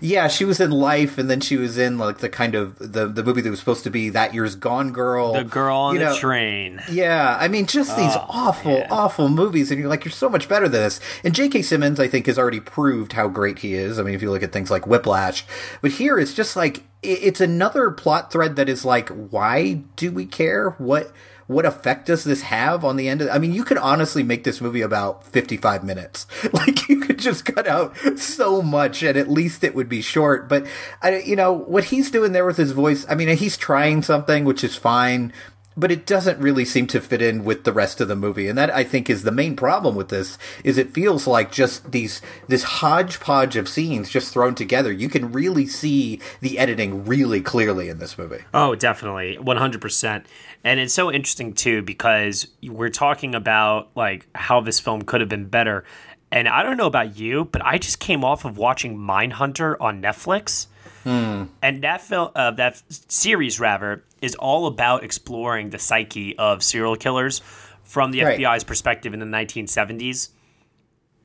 yeah, 0.00 0.28
she 0.28 0.44
was 0.44 0.60
in 0.60 0.70
Life, 0.70 1.18
and 1.18 1.30
then 1.30 1.40
she 1.40 1.56
was 1.56 1.78
in 1.78 1.98
like 1.98 2.18
the 2.18 2.28
kind 2.28 2.54
of 2.54 2.78
the 2.78 3.06
the 3.06 3.22
movie 3.22 3.40
that 3.40 3.50
was 3.50 3.58
supposed 3.58 3.84
to 3.84 3.90
be 3.90 4.08
that 4.10 4.34
year's 4.34 4.54
Gone 4.54 4.92
Girl, 4.92 5.32
the 5.32 5.44
girl 5.44 5.76
on 5.76 5.94
you 5.94 6.00
the 6.00 6.06
know, 6.06 6.16
train. 6.16 6.80
Yeah, 6.90 7.36
I 7.38 7.48
mean, 7.48 7.66
just 7.66 7.96
these 7.96 8.14
Oh, 8.14 8.26
awful, 8.28 8.78
man. 8.78 8.88
awful 8.90 9.28
movies, 9.28 9.70
and 9.70 9.78
you're 9.80 9.88
like, 9.88 10.04
you're 10.04 10.12
so 10.12 10.28
much 10.28 10.48
better 10.48 10.68
than 10.68 10.82
this. 10.82 11.00
And 11.24 11.34
J.K. 11.34 11.62
Simmons, 11.62 11.98
I 12.00 12.08
think, 12.08 12.26
has 12.26 12.38
already 12.38 12.60
proved 12.60 13.12
how 13.12 13.28
great 13.28 13.60
he 13.60 13.74
is. 13.74 13.98
I 13.98 14.02
mean, 14.02 14.14
if 14.14 14.22
you 14.22 14.30
look 14.30 14.42
at 14.42 14.52
things 14.52 14.70
like 14.70 14.86
Whiplash, 14.86 15.44
but 15.80 15.92
here 15.92 16.18
it's 16.18 16.34
just 16.34 16.56
like 16.56 16.82
it's 17.02 17.40
another 17.40 17.90
plot 17.90 18.30
thread 18.32 18.56
that 18.56 18.68
is 18.68 18.84
like, 18.84 19.08
why 19.08 19.82
do 19.96 20.12
we 20.12 20.24
care? 20.24 20.70
What 20.78 21.12
what 21.52 21.66
effect 21.66 22.06
does 22.06 22.24
this 22.24 22.42
have 22.42 22.84
on 22.84 22.96
the 22.96 23.08
end 23.08 23.20
of 23.20 23.28
I 23.30 23.38
mean, 23.38 23.52
you 23.52 23.64
could 23.64 23.78
honestly 23.78 24.22
make 24.22 24.44
this 24.44 24.60
movie 24.60 24.80
about 24.80 25.24
55 25.24 25.84
minutes. 25.84 26.26
Like 26.52 26.88
you 26.88 27.00
could 27.00 27.18
just 27.18 27.44
cut 27.44 27.66
out 27.66 27.96
so 28.16 28.62
much 28.62 29.02
and 29.02 29.16
at 29.16 29.28
least 29.28 29.64
it 29.64 29.74
would 29.74 29.88
be 29.88 30.02
short, 30.02 30.48
but 30.48 30.66
I 31.00 31.18
you 31.20 31.34
know, 31.34 31.52
what 31.52 31.84
he's 31.84 32.10
doing 32.10 32.32
there 32.32 32.44
with 32.44 32.56
his 32.56 32.72
voice, 32.72 33.06
I 33.08 33.14
mean, 33.14 33.34
he's 33.36 33.56
trying 33.56 34.02
something 34.02 34.44
which 34.44 34.62
is 34.62 34.76
fine, 34.76 35.32
but 35.76 35.90
it 35.90 36.06
doesn't 36.06 36.38
really 36.38 36.64
seem 36.64 36.86
to 36.88 37.00
fit 37.00 37.22
in 37.22 37.44
with 37.44 37.64
the 37.64 37.72
rest 37.72 38.00
of 38.00 38.08
the 38.08 38.16
movie. 38.16 38.48
And 38.48 38.58
that 38.58 38.70
I 38.70 38.84
think 38.84 39.08
is 39.08 39.22
the 39.22 39.32
main 39.32 39.56
problem 39.56 39.94
with 39.94 40.08
this 40.08 40.38
is 40.64 40.78
it 40.78 40.92
feels 40.92 41.26
like 41.26 41.52
just 41.52 41.92
these 41.92 42.20
this 42.48 42.62
hodgepodge 42.64 43.56
of 43.56 43.68
scenes 43.68 44.10
just 44.10 44.32
thrown 44.32 44.54
together. 44.54 44.92
You 44.92 45.08
can 45.08 45.32
really 45.32 45.66
see 45.66 46.20
the 46.40 46.58
editing 46.58 47.04
really 47.04 47.40
clearly 47.40 47.88
in 47.88 47.98
this 47.98 48.18
movie. 48.18 48.44
Oh, 48.52 48.74
definitely. 48.74 49.38
100%. 49.40 50.24
And 50.64 50.80
it's 50.80 50.94
so 50.94 51.10
interesting 51.10 51.54
too 51.54 51.82
because 51.82 52.46
we're 52.62 52.90
talking 52.90 53.34
about 53.34 53.90
like 53.94 54.26
how 54.34 54.60
this 54.60 54.80
film 54.80 55.02
could 55.02 55.20
have 55.20 55.30
been 55.30 55.46
better. 55.46 55.84
And 56.30 56.48
I 56.48 56.62
don't 56.62 56.78
know 56.78 56.86
about 56.86 57.18
you, 57.18 57.44
but 57.44 57.62
I 57.64 57.76
just 57.76 57.98
came 57.98 58.24
off 58.24 58.44
of 58.44 58.56
watching 58.56 58.96
Mindhunter 58.96 59.76
on 59.80 60.00
Netflix. 60.00 60.66
And 61.04 61.82
that 61.82 62.00
film, 62.00 62.30
uh, 62.34 62.52
that 62.52 62.80
series 62.88 63.58
rather, 63.58 64.04
is 64.22 64.34
all 64.36 64.66
about 64.66 65.04
exploring 65.04 65.70
the 65.70 65.78
psyche 65.78 66.36
of 66.38 66.62
serial 66.62 66.96
killers 66.96 67.42
from 67.84 68.12
the 68.12 68.22
Right. 68.22 68.38
FBI's 68.38 68.64
perspective 68.64 69.12
in 69.12 69.20
the 69.20 69.26
1970s. 69.26 70.30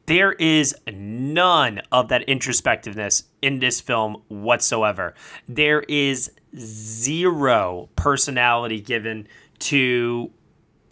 There 0.07 0.33
is 0.33 0.73
none 0.91 1.81
of 1.91 2.07
that 2.09 2.25
introspectiveness 2.27 3.23
in 3.41 3.59
this 3.59 3.79
film 3.81 4.23
whatsoever. 4.29 5.13
There 5.47 5.81
is 5.81 6.31
zero 6.57 7.89
personality 7.95 8.79
given 8.81 9.27
to 9.59 10.31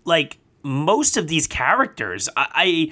like 0.03 0.37
most 0.63 1.17
of 1.17 1.27
these 1.27 1.47
characters. 1.47 2.27
I 2.35 2.91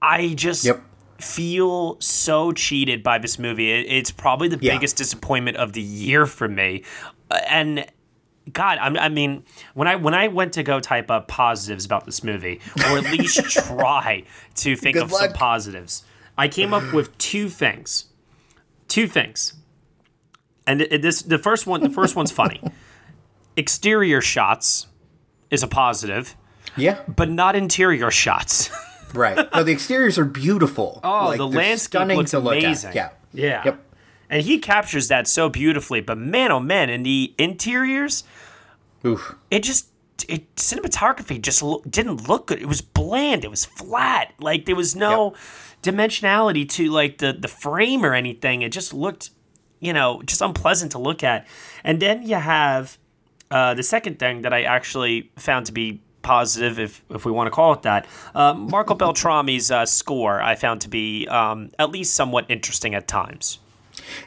I, 0.00 0.16
I 0.20 0.34
just 0.34 0.64
Yep. 0.64 0.82
feel 1.18 1.96
so 2.00 2.52
cheated 2.52 3.02
by 3.02 3.18
this 3.18 3.38
movie. 3.38 3.70
It, 3.72 3.86
it's 3.88 4.10
probably 4.10 4.48
the 4.48 4.58
Yeah. 4.60 4.74
biggest 4.74 4.96
disappointment 4.96 5.56
of 5.56 5.72
the 5.72 5.82
year 5.82 6.26
for 6.26 6.46
me. 6.48 6.84
Uh, 7.30 7.38
And 7.48 7.86
God, 8.52 8.78
I, 8.78 9.06
I 9.06 9.08
mean, 9.08 9.44
when 9.74 9.88
I 9.88 9.96
when 9.96 10.14
I 10.14 10.28
went 10.28 10.52
to 10.54 10.62
go 10.62 10.80
type 10.80 11.10
up 11.10 11.28
positives 11.28 11.84
about 11.84 12.06
this 12.06 12.22
movie, 12.24 12.60
or 12.86 12.98
at 12.98 13.04
least 13.04 13.38
try 13.50 14.24
to 14.56 14.76
think 14.76 14.94
Good 14.94 15.04
of 15.04 15.12
some 15.12 15.32
positives, 15.32 16.04
I 16.36 16.48
came 16.48 16.72
up 16.74 16.92
with 16.92 17.16
two 17.18 17.48
things. 17.48 18.06
Two 18.88 19.06
things, 19.06 19.52
and 20.66 20.80
it, 20.80 21.02
this 21.02 21.20
the 21.22 21.38
first 21.38 21.66
one. 21.66 21.82
The 21.82 21.90
first 21.90 22.16
one's 22.16 22.32
funny. 22.32 22.62
Exterior 23.56 24.20
shots 24.20 24.86
is 25.50 25.62
a 25.62 25.66
positive, 25.68 26.36
Yeah. 26.76 27.00
but 27.08 27.28
not 27.28 27.56
interior 27.56 28.10
shots. 28.10 28.70
Right. 29.14 29.48
No, 29.54 29.62
the 29.64 29.72
exteriors 29.72 30.18
are 30.18 30.24
beautiful. 30.24 31.00
Oh, 31.02 31.26
Like, 31.28 31.38
the 31.38 31.48
landscape 31.48 31.78
stunning 32.00 32.16
looks 32.18 32.30
to 32.32 32.38
look 32.40 32.56
at. 32.56 32.64
amazing. 32.64 32.92
Yeah. 32.94 33.10
Yeah. 33.32 33.62
Yep. 33.64 33.84
And 34.30 34.42
he 34.42 34.58
captures 34.58 35.08
that 35.08 35.26
so 35.26 35.48
beautifully. 35.48 36.00
But 36.00 36.18
man, 36.18 36.52
oh 36.52 36.60
man, 36.60 36.90
in 36.90 37.02
the 37.02 37.34
interiors, 37.38 38.24
Oof. 39.04 39.36
it 39.50 39.62
just 39.62 39.88
it 40.28 40.54
cinematography 40.56 41.40
just 41.40 41.62
lo- 41.62 41.82
didn't 41.88 42.28
look 42.28 42.48
good. 42.48 42.60
It 42.60 42.66
was 42.66 42.80
bland. 42.80 43.44
It 43.44 43.50
was 43.50 43.64
flat. 43.64 44.32
Like 44.38 44.66
there 44.66 44.76
was 44.76 44.96
no 44.96 45.34
dimensionality 45.82 46.68
to 46.70 46.90
like 46.90 47.18
the 47.18 47.32
the 47.32 47.48
frame 47.48 48.04
or 48.04 48.14
anything. 48.14 48.62
It 48.62 48.72
just 48.72 48.92
looked, 48.92 49.30
you 49.80 49.92
know, 49.92 50.22
just 50.22 50.40
unpleasant 50.42 50.92
to 50.92 50.98
look 50.98 51.22
at. 51.22 51.46
And 51.84 52.00
then 52.00 52.22
you 52.22 52.36
have 52.36 52.98
uh, 53.50 53.74
the 53.74 53.82
second 53.82 54.18
thing 54.18 54.42
that 54.42 54.52
I 54.52 54.62
actually 54.62 55.30
found 55.36 55.66
to 55.66 55.72
be 55.72 56.02
positive, 56.22 56.78
if 56.78 57.02
if 57.10 57.24
we 57.24 57.32
want 57.32 57.46
to 57.46 57.50
call 57.50 57.72
it 57.72 57.82
that, 57.82 58.06
uh, 58.34 58.54
Marco 58.54 58.94
Beltrami's 59.02 59.70
uh, 59.70 59.86
score 59.86 60.42
I 60.42 60.54
found 60.54 60.80
to 60.82 60.88
be 60.88 61.26
um, 61.28 61.70
at 61.78 61.90
least 61.90 62.14
somewhat 62.14 62.46
interesting 62.48 62.94
at 62.94 63.08
times. 63.08 63.60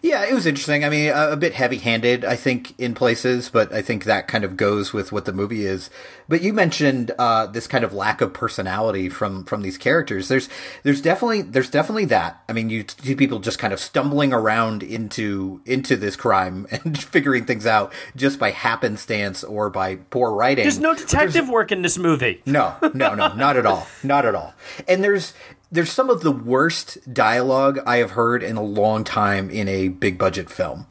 Yeah, 0.02 0.26
it 0.26 0.34
was 0.34 0.46
interesting. 0.46 0.84
I 0.84 0.90
mean, 0.90 1.10
a, 1.10 1.32
a 1.32 1.38
bit 1.38 1.54
heavy-handed, 1.54 2.26
I 2.26 2.36
think, 2.36 2.80
in 2.80 2.94
places, 2.94 3.50
but 3.50 3.74
I 3.74 3.82
think 3.82 4.06
that 4.06 4.28
kind 4.28 4.44
of 4.44 4.58
goes 4.58 4.94
with 4.94 5.12
what 5.12 5.26
the 5.26 5.34
movie 5.34 5.66
is. 5.66 5.90
But 6.28 6.42
you 6.42 6.54
mentioned 6.54 7.12
uh, 7.20 7.48
this 7.48 7.68
kind 7.68 7.84
of 7.84 7.94
lack 7.94 8.22
of 8.22 8.34
personality 8.34 9.10
from 9.10 9.44
from 9.44 9.64
these 9.64 9.78
characters. 9.78 10.30
There's 10.30 10.48
there's 10.84 11.02
definitely 11.02 11.42
there's 11.42 11.70
definitely 11.70 12.06
that. 12.06 12.42
I 12.48 12.54
mean, 12.54 12.70
you 12.70 12.86
see 13.02 13.16
people 13.16 13.40
just 13.40 13.60
kind 13.60 13.74
of 13.74 13.80
stumbling 13.80 14.32
around 14.32 14.82
into 14.82 15.62
into 15.66 15.98
this 15.98 16.16
crime 16.16 16.68
and 16.72 17.02
figuring 17.02 17.46
things 17.46 17.66
out 17.66 17.92
just 18.16 18.40
by 18.40 18.52
happenstance 18.52 19.44
or 19.44 19.70
by 19.70 19.96
poor 19.96 20.34
writing. 20.34 20.64
There's 20.64 20.80
no 20.80 20.96
detective 20.96 21.50
work 21.50 21.72
in 21.72 21.82
this 21.82 21.98
movie. 21.98 22.42
no, 22.46 22.76
no, 22.94 23.14
no, 23.14 23.34
not 23.34 23.58
at 23.58 23.66
all. 23.66 23.88
Not 24.04 24.26
at 24.26 24.36
all. 24.36 24.54
And 24.88 25.04
there's 25.04 25.34
there's 25.72 25.92
some 25.92 26.10
of 26.10 26.22
the 26.22 26.32
worst 26.32 26.98
dialogue 27.14 27.80
I 27.86 27.98
have 27.98 28.12
heard 28.12 28.44
in 28.44 28.58
a 28.58 28.64
long 28.64 29.04
time 29.04 29.50
in 29.50 29.68
a 29.68 29.88
big 29.88 30.18
budget 30.18 30.50
film. 30.50 30.86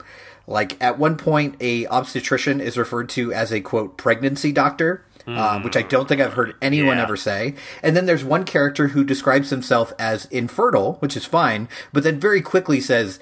Like 0.46 0.82
at 0.82 0.98
one 0.98 1.16
point, 1.16 1.56
a 1.60 1.86
obstetrician 1.86 2.60
is 2.60 2.76
referred 2.78 3.08
to 3.10 3.32
as 3.32 3.52
a 3.52 3.60
quote 3.60 3.96
pregnancy 3.96 4.50
doctor, 4.52 5.04
um, 5.26 5.62
which 5.62 5.76
I 5.76 5.82
don't 5.82 6.08
think 6.08 6.20
I've 6.20 6.32
heard 6.32 6.54
anyone 6.60 6.96
Yeah. 6.96 7.04
ever 7.04 7.16
say. 7.16 7.54
And 7.84 7.94
then 7.96 8.06
there's 8.06 8.24
one 8.24 8.44
character 8.44 8.88
who 8.88 9.04
describes 9.04 9.50
himself 9.50 9.92
as 9.98 10.24
infertile, 10.26 10.94
which 11.00 11.16
is 11.16 11.24
fine, 11.24 11.68
but 11.92 12.02
then 12.02 12.18
very 12.18 12.40
quickly 12.40 12.80
says, 12.80 13.20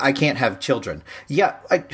I 0.00 0.12
can't 0.12 0.38
have 0.38 0.58
children. 0.60 1.02
Yeah, 1.26 1.56
I. 1.70 1.84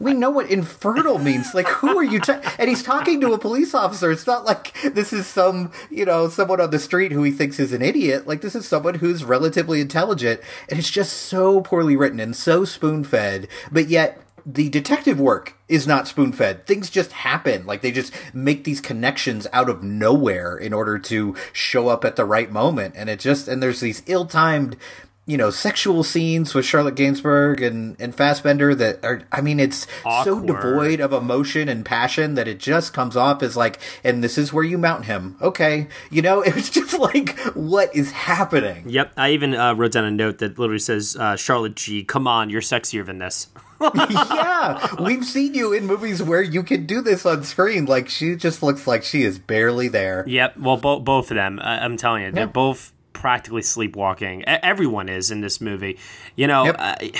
We 0.00 0.14
know 0.14 0.30
what 0.30 0.50
infertile 0.50 1.18
means. 1.18 1.54
Like, 1.54 1.68
who 1.68 1.98
are 1.98 2.02
you? 2.02 2.20
Ta- 2.20 2.40
and 2.58 2.70
he's 2.70 2.82
talking 2.82 3.20
to 3.20 3.34
a 3.34 3.38
police 3.38 3.74
officer. 3.74 4.10
It's 4.10 4.26
not 4.26 4.46
like 4.46 4.74
this 4.82 5.12
is 5.12 5.26
some, 5.26 5.70
you 5.90 6.06
know, 6.06 6.28
someone 6.30 6.60
on 6.60 6.70
the 6.70 6.78
street 6.78 7.12
who 7.12 7.22
he 7.22 7.30
thinks 7.30 7.60
is 7.60 7.74
an 7.74 7.82
idiot. 7.82 8.26
Like, 8.26 8.40
this 8.40 8.54
is 8.54 8.66
someone 8.66 8.94
who's 8.94 9.24
relatively 9.24 9.80
intelligent, 9.80 10.40
and 10.70 10.78
it's 10.78 10.90
just 10.90 11.12
so 11.12 11.60
poorly 11.60 11.96
written 11.96 12.18
and 12.18 12.34
so 12.34 12.64
spoon 12.64 13.04
fed. 13.04 13.46
But 13.70 13.88
yet, 13.88 14.22
the 14.46 14.70
detective 14.70 15.20
work 15.20 15.54
is 15.68 15.86
not 15.86 16.08
spoon 16.08 16.32
fed. 16.32 16.66
Things 16.66 16.88
just 16.88 17.12
happen. 17.12 17.66
Like, 17.66 17.82
they 17.82 17.92
just 17.92 18.12
make 18.32 18.64
these 18.64 18.80
connections 18.80 19.46
out 19.52 19.68
of 19.68 19.82
nowhere 19.82 20.56
in 20.56 20.72
order 20.72 20.98
to 20.98 21.36
show 21.52 21.88
up 21.88 22.06
at 22.06 22.16
the 22.16 22.24
right 22.24 22.50
moment. 22.50 22.94
And 22.96 23.10
it 23.10 23.20
just, 23.20 23.48
and 23.48 23.62
there's 23.62 23.80
these 23.80 24.02
ill 24.06 24.24
timed 24.24 24.78
you 25.26 25.36
know, 25.36 25.50
sexual 25.50 26.02
scenes 26.02 26.54
with 26.54 26.64
Charlotte 26.64 26.96
Gainsbourg 26.96 27.64
and, 27.64 27.94
and 28.00 28.12
Fassbender 28.14 28.74
that 28.74 29.04
are, 29.04 29.22
I 29.30 29.40
mean, 29.40 29.60
it's 29.60 29.86
so 30.24 30.40
devoid 30.40 30.98
of 31.00 31.12
emotion 31.12 31.68
and 31.68 31.84
passion 31.84 32.34
that 32.34 32.48
it 32.48 32.58
just 32.58 32.92
comes 32.92 33.16
off 33.16 33.40
as 33.42 33.56
like, 33.56 33.78
and 34.02 34.24
this 34.24 34.36
is 34.36 34.52
where 34.52 34.64
you 34.64 34.76
mount 34.76 35.04
him. 35.04 35.36
Okay. 35.40 35.86
You 36.10 36.22
know, 36.22 36.40
it 36.44 36.54
was 36.54 36.68
just 36.70 36.98
like, 36.98 37.38
what 37.54 37.94
is 37.94 38.10
happening? 38.10 38.88
Yep, 38.88 39.12
I 39.16 39.30
even 39.30 39.54
uh, 39.54 39.74
wrote 39.74 39.92
down 39.92 40.04
a 40.04 40.10
note 40.10 40.38
that 40.38 40.58
literally 40.58 40.80
says, 40.80 41.16
uh, 41.20 41.36
"Charlotte 41.36 41.76
G, 41.76 42.02
come 42.02 42.26
on, 42.26 42.50
you're 42.50 42.60
sexier 42.60 43.04
than 43.06 43.18
this." 43.18 43.48
yeah. 43.94 44.94
We've 45.00 45.24
seen 45.24 45.54
you 45.54 45.72
in 45.72 45.86
movies 45.86 46.22
where 46.22 46.42
you 46.42 46.62
can 46.62 46.86
do 46.86 47.00
this 47.00 47.24
on 47.24 47.44
screen. 47.44 47.86
Like, 47.86 48.08
she 48.08 48.34
just 48.36 48.62
looks 48.62 48.86
like 48.86 49.02
she 49.04 49.22
is 49.22 49.38
barely 49.38 49.88
there. 49.88 50.24
Yep. 50.26 50.56
Well, 50.58 50.76
bo- 50.76 51.00
both 51.00 51.30
of 51.30 51.36
them. 51.36 51.58
I- 51.62 51.84
I'm 51.84 51.96
telling 51.96 52.24
you, 52.24 52.32
they're 52.32 52.44
Yeah. 52.44 52.50
both 52.52 52.92
practically 53.12 53.62
sleepwalking. 53.62 54.44
Everyone 54.46 55.08
is 55.08 55.30
in 55.30 55.40
this 55.40 55.60
movie. 55.60 55.98
You 56.36 56.46
know, 56.46 56.66
Yep. 56.66 56.76
I- 56.78 57.12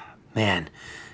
man, 0.34 0.68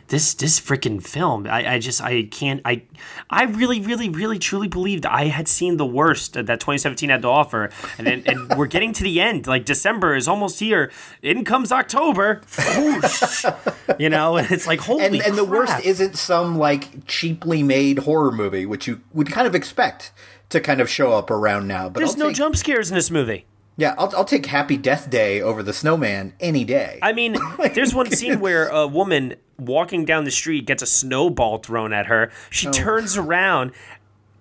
this 0.09 0.35
this 0.35 0.61
freaking 0.61 1.03
film 1.03 1.47
I, 1.47 1.75
I 1.75 1.79
just 1.79 2.03
i 2.03 2.25
can't 2.25 2.61
i 2.67 2.83
i 3.31 3.45
really 3.45 3.81
really 3.81 4.11
really 4.11 4.39
truly 4.39 4.69
believed 4.69 5.07
i 5.07 5.25
had 5.29 5.49
seen 5.49 5.79
the 5.79 5.87
worst 5.87 6.35
that 6.35 6.47
2017 6.47 7.09
had 7.09 7.23
to 7.23 7.29
offer 7.29 7.71
and 7.97 8.07
then 8.07 8.23
and 8.27 8.55
we're 8.59 8.67
getting 8.67 8.93
to 8.93 9.03
the 9.03 9.21
end 9.21 9.47
like 9.47 9.65
december 9.65 10.15
is 10.15 10.29
almost 10.29 10.61
here 10.61 10.93
in 11.23 11.43
comes 11.43 11.73
october 11.73 12.43
Whoosh. 12.77 13.45
you 13.99 14.11
know 14.11 14.37
and 14.37 14.51
it's 14.51 14.67
like 14.67 14.81
holy 14.81 15.05
and 15.05 15.17
and 15.23 15.39
the 15.39 15.45
worst 15.45 15.83
isn't 15.85 16.17
some 16.19 16.59
like 16.59 17.07
cheaply 17.07 17.63
made 17.63 18.01
horror 18.01 18.31
movie, 18.31 18.67
which 18.67 18.87
you 18.87 19.01
would 19.15 19.31
kind 19.31 19.47
of 19.47 19.55
expect 19.55 20.13
to 20.51 20.61
kind 20.61 20.81
of 20.81 20.89
show 20.91 21.13
up 21.13 21.31
around 21.31 21.67
now. 21.67 21.89
But 21.89 22.01
there's 22.01 22.13
I'll 22.13 22.19
no 22.19 22.27
take, 22.29 22.37
jump 22.37 22.57
scares 22.57 22.91
in 22.91 22.95
this 22.95 23.11
movie 23.11 23.47
Yeah, 23.77 23.95
I'll, 23.99 24.15
I'll 24.17 24.25
take 24.25 24.47
Happy 24.47 24.77
Death 24.77 25.11
Day 25.11 25.41
over 25.41 25.63
the 25.63 25.73
Snowman 25.73 26.35
any 26.39 26.65
day. 26.65 26.99
I 27.03 27.13
mean, 27.13 27.37
oh 27.41 27.69
there's 27.75 27.95
one 27.95 28.11
scene 28.11 28.41
where 28.41 28.69
a 28.69 28.87
woman 28.87 29.35
walking 29.59 30.05
down 30.05 30.25
the 30.25 30.31
street 30.31 30.67
gets 30.67 30.83
a 30.83 30.87
snowball 30.87 31.59
thrown 31.59 31.93
at 31.93 32.07
her. 32.07 32.31
She 32.51 32.69
oh. 32.69 32.73
turns 32.73 33.17
around. 33.17 33.73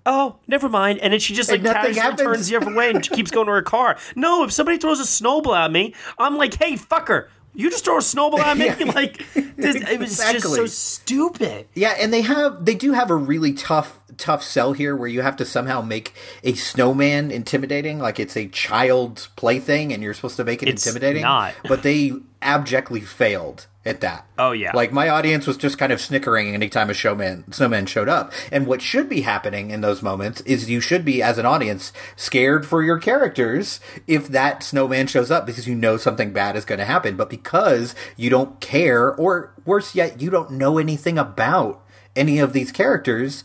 Oh, 0.06 0.36
never 0.48 0.67
mind. 0.67 1.00
And 1.00 1.13
then 1.13 1.19
she 1.19 1.34
just 1.34 1.50
like 1.50 1.63
casually 1.63 1.96
happens. 1.96 2.22
turns 2.22 2.48
the 2.50 2.58
other 2.58 2.76
way 2.76 2.89
and 2.89 3.02
keeps 3.02 3.32
going 3.32 3.48
to 3.48 3.54
her 3.54 3.62
car. 3.62 3.98
No, 4.15 4.43
if 4.43 4.52
somebody 4.52 4.78
throws 4.78 5.00
a 5.00 5.06
snowball 5.06 5.56
at 5.56 5.72
me, 5.72 5.96
I'm 6.17 6.36
like, 6.36 6.56
hey, 6.56 6.74
fucker, 6.74 7.30
you 7.53 7.69
just 7.69 7.85
throw 7.85 7.97
a 7.97 8.01
snowball 8.01 8.41
at 8.41 8.57
me? 8.57 8.69
Like, 8.93 9.17
this, 9.55 9.75
it 9.75 9.99
was 9.99 10.17
just 10.17 10.41
so 10.53 10.65
stupid. 10.65 11.67
Yeah, 11.73 11.95
and 11.99 12.11
they 12.13 12.21
have 12.21 12.65
they 12.65 12.75
do 12.75 12.93
have 12.93 13.09
a 13.09 13.15
really 13.15 13.53
tough 13.53 13.99
tough 14.17 14.43
sell 14.43 14.73
here 14.73 14.95
where 14.95 15.07
you 15.07 15.21
have 15.21 15.35
to 15.37 15.45
somehow 15.45 15.81
make 15.81 16.13
a 16.43 16.53
snowman 16.53 17.31
intimidating, 17.31 17.99
like 17.99 18.19
it's 18.19 18.37
a 18.37 18.47
child's 18.47 19.27
plaything 19.35 19.91
and 19.93 20.03
you're 20.03 20.13
supposed 20.13 20.37
to 20.37 20.43
make 20.43 20.61
it 20.61 20.69
It's 20.69 20.85
intimidating. 20.85 21.23
not. 21.23 21.53
But 21.67 21.83
they 21.83 22.11
abjectly 22.41 23.01
failed 23.01 23.67
at 23.86 24.02
that. 24.02 24.26
Oh, 24.38 24.52
yeah. 24.52 24.72
Like 24.74 24.91
my 24.91 25.10
audience 25.10 25.46
was 25.46 25.58
just 25.58 25.78
kind 25.78 25.91
of 25.91 26.00
snickering 26.00 26.54
anytime 26.54 26.89
a 26.89 26.93
showman 26.93 27.52
snowman 27.52 27.86
showed 27.86 28.08
up. 28.08 28.32
And 28.52 28.65
what 28.65 28.82
should 28.82 29.10
be 29.10 29.22
happening 29.22 29.72
in 29.72 29.82
those 29.82 30.02
moments 30.02 30.41
is 30.41 30.69
you 30.69 30.80
should 30.80 31.04
be 31.04 31.22
as 31.22 31.38
an 31.38 31.46
audience 31.46 31.91
scared 32.15 32.65
for 32.65 32.82
your 32.82 32.98
characters 32.98 33.80
if 34.08 34.28
that 34.30 34.63
snowman 34.63 35.08
shows 35.08 35.32
up 35.32 35.46
because 35.46 35.67
you 35.67 35.76
know 35.76 35.98
something 35.98 36.32
bad 36.32 36.56
is 36.56 36.65
going 36.65 36.80
to 36.80 36.86
happen, 36.86 37.17
but 37.17 37.30
because 37.30 37.93
you 38.15 38.30
don't 38.30 38.60
care 38.60 39.13
or 39.13 39.54
worse 39.65 39.96
yet 39.96 40.22
you 40.22 40.30
don't 40.30 40.52
know 40.52 40.78
anything 40.78 41.17
about 41.17 41.84
any 42.15 42.39
of 42.39 42.54
these 42.54 42.72
characters, 42.72 43.43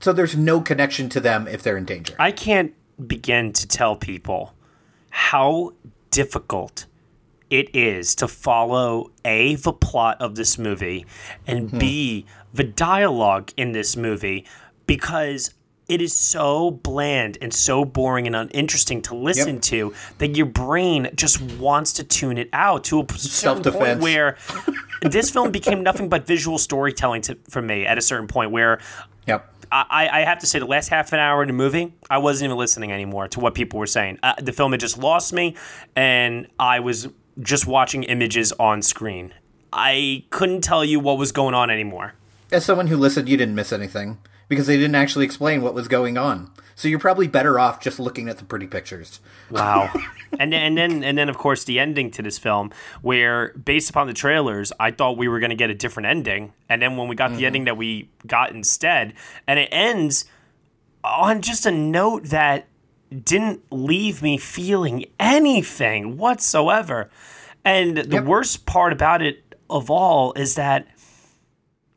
so 0.00 0.12
there's 0.12 0.36
no 0.36 0.60
connection 0.60 1.08
to 1.08 1.20
them 1.20 1.48
if 1.48 1.62
they're 1.62 1.76
in 1.76 1.84
danger. 1.84 2.14
I 2.18 2.32
can't 2.32 2.74
begin 3.06 3.52
to 3.52 3.66
tell 3.66 3.96
people 3.96 4.54
how 5.10 5.72
difficult 6.10 6.86
it 7.50 7.74
is 7.74 8.14
to 8.16 8.28
follow 8.28 9.10
A, 9.24 9.54
the 9.56 9.72
plot 9.72 10.20
of 10.20 10.34
this 10.36 10.58
movie, 10.58 11.06
and 11.46 11.70
B, 11.78 12.26
the 12.52 12.64
dialogue 12.64 13.52
in 13.56 13.72
this 13.72 13.96
movie, 13.96 14.46
because 14.86 15.54
it 15.88 16.02
is 16.02 16.14
so 16.14 16.70
bland 16.70 17.38
and 17.40 17.52
so 17.54 17.82
boring 17.84 18.26
and 18.26 18.36
uninteresting 18.36 19.00
to 19.00 19.14
listen 19.14 19.54
Yep. 19.54 19.62
to 19.62 19.94
that 20.18 20.36
your 20.36 20.44
brain 20.44 21.08
just 21.14 21.40
wants 21.40 21.94
to 21.94 22.04
tune 22.04 22.36
it 22.36 22.50
out 22.52 22.84
to 22.84 23.00
a 23.00 23.04
certain 23.18 23.62
point 23.62 23.74
Self-defense. 23.74 24.02
where 24.02 24.36
this 25.00 25.30
film 25.30 25.50
became 25.50 25.82
nothing 25.82 26.10
but 26.10 26.26
visual 26.26 26.58
storytelling 26.58 27.22
to, 27.22 27.38
for 27.48 27.62
me 27.62 27.86
at 27.86 27.96
a 27.96 28.02
certain 28.02 28.26
point 28.28 28.50
where 28.50 28.80
Yep. 29.26 29.54
I, 29.70 30.08
I 30.10 30.20
have 30.20 30.38
to 30.38 30.46
say, 30.46 30.58
the 30.58 30.64
last 30.66 30.88
half 30.88 31.12
an 31.12 31.18
hour 31.20 31.42
in 31.42 31.48
the 31.48 31.52
movie, 31.54 31.92
I 32.08 32.16
wasn't 32.18 32.46
even 32.48 32.56
listening 32.58 32.90
anymore 32.90 33.28
to 33.28 33.40
what 33.40 33.54
people 33.54 33.78
were 33.78 33.86
saying. 33.86 34.18
Uh, 34.22 34.32
the 34.40 34.52
film 34.52 34.72
had 34.72 34.80
just 34.80 34.96
lost 34.96 35.34
me, 35.34 35.56
and 35.94 36.46
I 36.58 36.80
was 36.80 37.08
just 37.40 37.66
watching 37.66 38.02
images 38.04 38.52
on 38.52 38.82
screen. 38.82 39.34
I 39.72 40.24
couldn't 40.30 40.62
tell 40.62 40.84
you 40.84 41.00
what 41.00 41.18
was 41.18 41.32
going 41.32 41.54
on 41.54 41.70
anymore. 41.70 42.14
As 42.50 42.64
someone 42.64 42.86
who 42.86 42.96
listened, 42.96 43.28
you 43.28 43.36
didn't 43.36 43.54
miss 43.54 43.72
anything 43.72 44.18
because 44.48 44.66
they 44.66 44.76
didn't 44.76 44.94
actually 44.94 45.24
explain 45.24 45.62
what 45.62 45.74
was 45.74 45.88
going 45.88 46.16
on. 46.16 46.50
So 46.74 46.88
you're 46.88 46.98
probably 46.98 47.26
better 47.26 47.58
off 47.58 47.80
just 47.80 47.98
looking 47.98 48.28
at 48.28 48.38
the 48.38 48.44
pretty 48.44 48.66
pictures. 48.66 49.20
Wow. 49.50 49.92
and 50.38 50.52
then, 50.52 50.62
and 50.62 50.78
then 50.78 51.04
and 51.04 51.18
then 51.18 51.28
of 51.28 51.36
course 51.36 51.64
the 51.64 51.78
ending 51.78 52.10
to 52.12 52.22
this 52.22 52.38
film 52.38 52.70
where 53.02 53.52
based 53.52 53.90
upon 53.90 54.06
the 54.06 54.12
trailers 54.12 54.72
I 54.78 54.90
thought 54.90 55.16
we 55.16 55.28
were 55.28 55.40
going 55.40 55.50
to 55.50 55.56
get 55.56 55.70
a 55.70 55.74
different 55.74 56.06
ending 56.06 56.52
and 56.68 56.80
then 56.80 56.96
when 56.96 57.08
we 57.08 57.16
got 57.16 57.30
the 57.30 57.38
mm-hmm. 57.38 57.44
ending 57.44 57.64
that 57.64 57.76
we 57.76 58.10
got 58.26 58.52
instead 58.52 59.14
and 59.46 59.58
it 59.58 59.68
ends 59.72 60.26
on 61.02 61.42
just 61.42 61.66
a 61.66 61.70
note 61.70 62.26
that 62.26 62.66
didn't 63.24 63.62
leave 63.70 64.22
me 64.22 64.36
feeling 64.38 65.04
anything 65.18 66.16
whatsoever. 66.16 67.10
And 67.64 67.96
the 67.98 68.16
Yep. 68.16 68.24
worst 68.24 68.66
part 68.66 68.92
about 68.92 69.22
it 69.22 69.54
of 69.68 69.90
all 69.90 70.32
is 70.34 70.54
that 70.54 70.86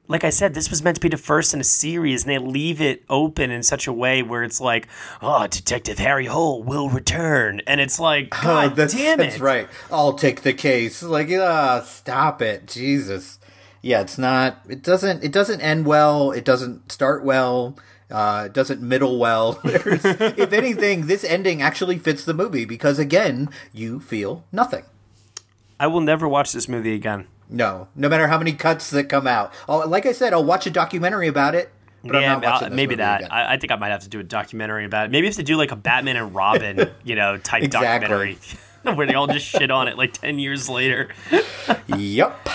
like 0.07 0.25
I 0.25 0.29
said, 0.29 0.53
this 0.53 0.69
was 0.69 0.83
meant 0.83 0.95
to 0.95 1.01
be 1.01 1.07
the 1.07 1.15
first 1.15 1.53
in 1.53 1.61
a 1.61 1.63
series, 1.63 2.23
and 2.25 2.31
they 2.31 2.37
leave 2.37 2.81
it 2.81 3.03
open 3.09 3.49
in 3.49 3.63
such 3.63 3.87
a 3.87 3.93
way 3.93 4.21
where 4.21 4.43
it's 4.43 4.59
like, 4.59 4.89
"Oh, 5.21 5.47
Detective 5.47 5.99
Harry 5.99 6.25
Hole 6.25 6.61
will 6.61 6.89
return," 6.89 7.61
and 7.65 7.79
it's 7.79 7.97
like, 7.97 8.31
"God 8.31 8.73
oh, 8.73 8.75
that's, 8.75 8.93
damn 8.93 9.19
that's 9.19 9.39
right. 9.39 9.69
I'll 9.89 10.11
take 10.13 10.41
the 10.41 10.51
case. 10.51 11.01
Like, 11.01 11.29
ah, 11.31 11.81
stop 11.87 12.41
it, 12.41 12.67
Jesus. 12.67 13.39
Yeah, 13.81 14.01
it's 14.01 14.17
not. 14.17 14.57
It 14.67 14.83
doesn't. 14.83 15.23
It 15.23 15.31
doesn't 15.31 15.61
end 15.61 15.85
well. 15.85 16.31
It 16.31 16.43
doesn't 16.43 16.91
start 16.91 17.23
well. 17.23 17.77
Uh, 18.11 18.43
it 18.47 18.53
doesn't 18.53 18.81
middle 18.81 19.17
well. 19.17 19.59
If 19.63 20.53
anything, 20.53 21.07
this 21.07 21.23
ending 21.23 21.61
actually 21.61 21.97
fits 21.97 22.25
the 22.25 22.33
movie 22.33 22.65
because 22.65 22.99
again, 22.99 23.49
you 23.73 23.99
feel 23.99 24.43
nothing. 24.51 24.83
I 25.79 25.87
will 25.87 26.01
never 26.01 26.27
watch 26.27 26.51
this 26.51 26.67
movie 26.67 26.93
again. 26.93 27.27
No, 27.49 27.87
no 27.95 28.07
matter 28.07 28.27
how 28.27 28.37
many 28.37 28.53
cuts 28.53 28.89
that 28.91 29.05
come 29.05 29.27
out. 29.27 29.53
Oh, 29.67 29.79
like 29.79 30.05
I 30.05 30.11
said, 30.11 30.33
I'll 30.33 30.43
watch 30.43 30.65
a 30.65 30.69
documentary 30.69 31.27
about 31.27 31.55
it. 31.55 31.71
But 32.03 32.15
I'm 32.15 32.41
yeah, 32.41 32.69
maybe 32.71 32.95
that. 32.95 33.31
I, 33.31 33.53
I 33.53 33.57
think 33.57 33.71
I 33.71 33.75
might 33.75 33.89
have 33.89 34.01
to 34.03 34.09
do 34.09 34.19
a 34.19 34.23
documentary 34.23 34.85
about 34.85 35.05
it. 35.05 35.11
Maybe 35.11 35.27
have 35.27 35.35
to 35.35 35.43
do 35.43 35.55
like 35.55 35.71
a 35.71 35.75
Batman 35.75 36.15
and 36.17 36.33
Robin, 36.33 36.89
you 37.03 37.15
know, 37.15 37.37
type 37.37 37.63
Exactly. 37.63 38.37
documentary 38.37 38.37
where 38.95 39.05
they 39.05 39.13
all 39.13 39.27
just 39.27 39.45
shit 39.45 39.69
on 39.69 39.87
it 39.87 39.97
like 39.97 40.13
ten 40.13 40.39
years 40.39 40.67
later. 40.67 41.09
Yep. 41.87 42.49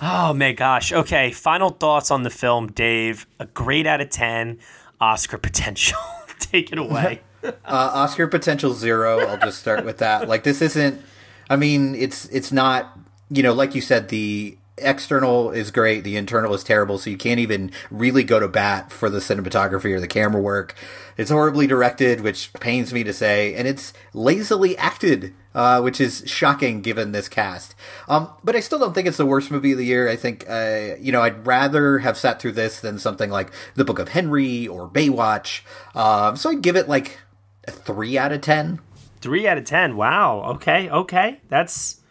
Oh 0.00 0.32
my 0.32 0.52
gosh. 0.52 0.92
Okay, 0.92 1.32
final 1.32 1.70
thoughts 1.70 2.12
on 2.12 2.22
the 2.22 2.30
film, 2.30 2.68
Dave. 2.68 3.26
A 3.40 3.46
grade 3.46 3.86
out 3.86 4.00
of 4.00 4.10
ten, 4.10 4.58
Oscar 5.00 5.38
potential. 5.38 5.98
Take 6.38 6.72
it 6.72 6.78
away. 6.78 7.20
Uh, 7.40 7.54
Oscar 7.64 8.26
potential 8.26 8.74
zero. 8.74 9.20
I'll 9.20 9.38
just 9.38 9.60
start 9.60 9.84
with 9.84 9.98
that. 9.98 10.28
Like 10.28 10.42
this 10.42 10.60
isn't. 10.60 11.00
I 11.48 11.54
mean, 11.54 11.94
it's 11.94 12.24
it's 12.30 12.50
not. 12.50 12.98
You 13.30 13.44
know, 13.44 13.52
like 13.52 13.76
you 13.76 13.80
said, 13.80 14.08
the 14.08 14.58
external 14.80 15.50
is 15.50 15.70
great, 15.70 16.04
the 16.04 16.16
internal 16.16 16.54
is 16.54 16.64
terrible. 16.64 16.98
So 16.98 17.10
you 17.10 17.16
can't 17.16 17.40
even 17.40 17.70
really 17.90 18.24
go 18.24 18.40
to 18.40 18.48
bat 18.48 18.92
for 18.92 19.08
the 19.10 19.18
cinematography 19.18 19.92
or 19.94 20.00
the 20.00 20.08
camera 20.08 20.40
work. 20.40 20.74
It's 21.16 21.30
horribly 21.30 21.66
directed, 21.66 22.20
which 22.20 22.52
pains 22.54 22.92
me 22.92 23.04
to 23.04 23.12
say, 23.12 23.54
and 23.54 23.66
it's 23.66 23.92
lazily 24.12 24.76
acted, 24.78 25.34
uh, 25.58 25.80
which 25.80 26.00
is 26.00 26.22
shocking 26.24 26.80
given 26.82 27.10
this 27.10 27.28
cast. 27.28 27.74
Um, 28.06 28.30
but 28.44 28.54
I 28.54 28.60
still 28.60 28.78
don't 28.78 28.94
think 28.94 29.08
it's 29.08 29.16
the 29.16 29.26
worst 29.26 29.50
movie 29.50 29.72
of 29.72 29.78
the 29.78 29.84
year. 29.84 30.08
I 30.08 30.14
think, 30.14 30.48
uh, 30.48 30.94
you 31.00 31.10
know, 31.10 31.20
I'd 31.20 31.44
rather 31.44 31.98
have 31.98 32.16
sat 32.16 32.40
through 32.40 32.52
this 32.52 32.78
than 32.78 33.00
something 33.00 33.28
like 33.28 33.50
The 33.74 33.84
Book 33.84 33.98
of 33.98 34.10
Henry 34.10 34.68
or 34.68 34.88
Baywatch. 34.88 35.62
Um, 35.96 36.36
so 36.36 36.50
I'd 36.50 36.62
give 36.62 36.76
it 36.76 36.88
like 36.88 37.18
a 37.66 37.72
three 37.72 38.16
out 38.16 38.30
of 38.30 38.40
ten. 38.40 38.78
Three 39.20 39.48
out 39.48 39.58
of 39.58 39.64
ten. 39.64 39.96
Wow. 39.96 40.44
Okay. 40.54 40.88
Okay. 40.90 41.40
That's 41.48 42.02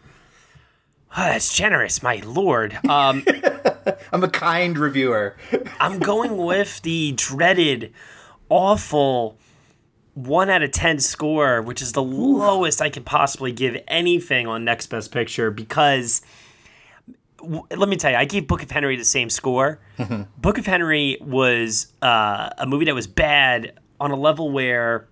that's 1.16 1.56
generous, 1.56 2.02
my 2.02 2.16
lord. 2.26 2.78
Um, 2.86 3.24
I'm 4.12 4.24
a 4.24 4.28
kind 4.28 4.76
reviewer. 4.76 5.38
I'm 5.80 6.00
going 6.00 6.36
with 6.36 6.82
the 6.82 7.12
dreaded, 7.12 7.94
awful 8.50 9.38
one 10.26 10.50
out 10.50 10.62
of 10.62 10.70
ten 10.72 10.98
score, 10.98 11.62
which 11.62 11.80
is 11.82 11.92
the 11.92 12.02
lowest 12.02 12.82
I 12.82 12.90
could 12.90 13.04
possibly 13.06 13.52
give 13.52 13.76
anything 13.86 14.46
on 14.46 14.64
Next 14.64 14.86
Best 14.88 15.12
Picture 15.12 15.50
because. 15.50 16.22
w- 17.38 17.64
Let 17.74 17.88
me 17.88 17.96
tell 17.96 18.10
you, 18.10 18.16
I 18.16 18.24
gave 18.24 18.46
Book 18.46 18.62
of 18.62 18.70
Henry 18.70 18.96
the 18.96 19.04
same 19.04 19.30
score. 19.30 19.78
Book 20.36 20.58
of 20.58 20.66
Henry 20.66 21.18
was 21.20 21.92
uh, 22.02 22.50
a 22.58 22.66
movie 22.66 22.84
that 22.86 22.94
was 22.94 23.06
bad 23.06 23.78
on 24.00 24.10
a 24.10 24.16
level 24.16 24.50
where 24.50 25.06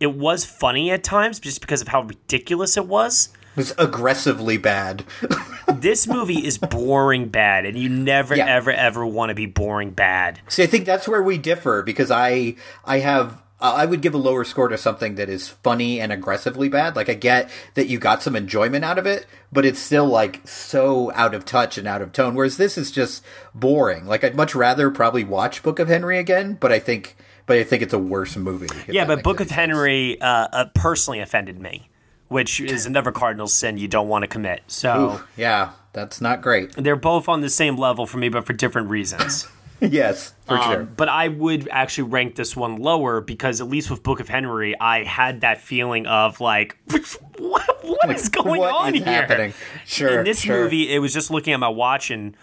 it 0.00 0.14
was 0.14 0.44
funny 0.44 0.90
at 0.90 1.04
times 1.04 1.38
just 1.40 1.60
because 1.60 1.80
of 1.82 1.88
how 1.88 2.02
ridiculous 2.02 2.76
it 2.76 2.86
was. 2.86 3.28
It 3.52 3.56
was 3.56 3.74
aggressively 3.78 4.56
bad. 4.56 5.04
this 5.68 6.06
movie 6.08 6.44
is 6.46 6.58
boring 6.58 7.28
bad, 7.28 7.66
and 7.66 7.76
you 7.78 7.88
never, 7.88 8.34
Yeah. 8.34 8.46
ever, 8.46 8.70
ever 8.72 9.04
want 9.06 9.28
to 9.30 9.34
be 9.34 9.46
boring 9.46 9.90
bad. 9.90 10.40
See, 10.48 10.62
I 10.62 10.66
think 10.66 10.86
that's 10.86 11.06
where 11.06 11.22
we 11.22 11.38
differ 11.38 11.82
because 11.82 12.10
I 12.10 12.54
I 12.84 12.98
have 13.00 13.42
I 13.70 13.86
would 13.86 14.00
give 14.00 14.14
a 14.14 14.18
lower 14.18 14.44
score 14.44 14.68
to 14.68 14.76
something 14.76 15.14
that 15.14 15.28
is 15.28 15.48
funny 15.48 16.00
and 16.00 16.12
aggressively 16.12 16.68
bad. 16.68 16.96
Like 16.96 17.08
I 17.08 17.14
get 17.14 17.50
that 17.74 17.86
you 17.86 17.98
got 17.98 18.22
some 18.22 18.36
enjoyment 18.36 18.84
out 18.84 18.98
of 18.98 19.06
it, 19.06 19.26
but 19.52 19.64
it's 19.64 19.78
still 19.78 20.06
like 20.06 20.46
so 20.46 21.12
out 21.14 21.34
of 21.34 21.44
touch 21.44 21.78
and 21.78 21.86
out 21.86 22.02
of 22.02 22.12
tone. 22.12 22.34
Whereas 22.34 22.56
this 22.56 22.76
is 22.76 22.90
just 22.90 23.24
boring. 23.54 24.06
Like 24.06 24.24
I'd 24.24 24.36
much 24.36 24.54
rather 24.54 24.90
probably 24.90 25.24
watch 25.24 25.62
Book 25.62 25.78
of 25.78 25.88
Henry 25.88 26.18
again, 26.18 26.54
but 26.60 26.72
I 26.72 26.78
think 26.78 27.16
but 27.46 27.56
I 27.56 27.64
think 27.64 27.82
it's 27.82 27.94
a 27.94 27.98
worse 27.98 28.36
movie. 28.36 28.68
Yeah, 28.88 29.04
but 29.04 29.22
Book 29.22 29.40
of 29.40 29.48
sense. 29.48 29.56
Henry 29.56 30.20
uh, 30.20 30.48
uh, 30.52 30.64
personally 30.74 31.20
offended 31.20 31.60
me, 31.60 31.88
which 32.28 32.60
is 32.60 32.86
another 32.86 33.12
cardinal 33.12 33.48
sin 33.48 33.78
you 33.78 33.88
don't 33.88 34.08
want 34.08 34.22
to 34.22 34.28
commit. 34.28 34.62
So 34.66 35.12
Oof, 35.12 35.28
yeah. 35.36 35.72
That's 35.92 36.20
not 36.20 36.40
great. 36.40 36.72
They're 36.74 36.96
both 36.96 37.28
on 37.28 37.42
the 37.42 37.50
same 37.50 37.76
level 37.76 38.06
for 38.06 38.18
me, 38.18 38.28
but 38.28 38.46
for 38.46 38.52
different 38.52 38.88
reasons. 38.88 39.46
yes, 39.90 40.34
for 40.46 40.58
Um, 40.58 40.62
sure. 40.70 40.82
But 40.84 41.08
I 41.08 41.28
would 41.28 41.68
actually 41.70 42.04
rank 42.10 42.36
this 42.36 42.54
one 42.56 42.76
lower 42.76 43.20
because 43.20 43.60
at 43.60 43.68
least 43.68 43.90
with 43.90 44.02
Book 44.02 44.20
of 44.20 44.28
Henry, 44.28 44.78
I 44.78 45.04
had 45.04 45.40
that 45.42 45.60
feeling 45.60 46.06
of 46.06 46.40
like, 46.40 46.76
what, 47.38 47.84
what 47.84 48.10
is 48.10 48.28
going 48.28 48.60
What 48.60 48.74
on 48.74 48.94
is 48.94 49.02
here? 49.02 49.12
happening? 49.12 49.54
Sure. 49.84 50.18
In 50.20 50.24
this 50.24 50.40
sure. 50.40 50.64
movie, 50.64 50.92
it 50.94 50.98
was 51.00 51.12
just 51.12 51.30
looking 51.30 51.52
at 51.52 51.60
my 51.60 51.68
watch, 51.68 52.10
and 52.10 52.36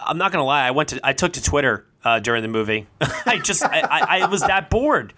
I'm 0.00 0.18
not 0.18 0.32
gonna 0.32 0.44
lie, 0.44 0.66
I 0.66 0.70
went 0.70 0.90
to, 0.90 1.00
I 1.02 1.12
took 1.12 1.32
to 1.34 1.42
Twitter 1.42 1.84
uh, 2.04 2.20
during 2.20 2.42
the 2.42 2.48
movie. 2.48 2.86
I 3.00 3.38
just, 3.38 3.64
I, 3.64 3.80
I, 3.80 4.20
I 4.20 4.26
was 4.26 4.40
that 4.42 4.70
bored. 4.70 5.12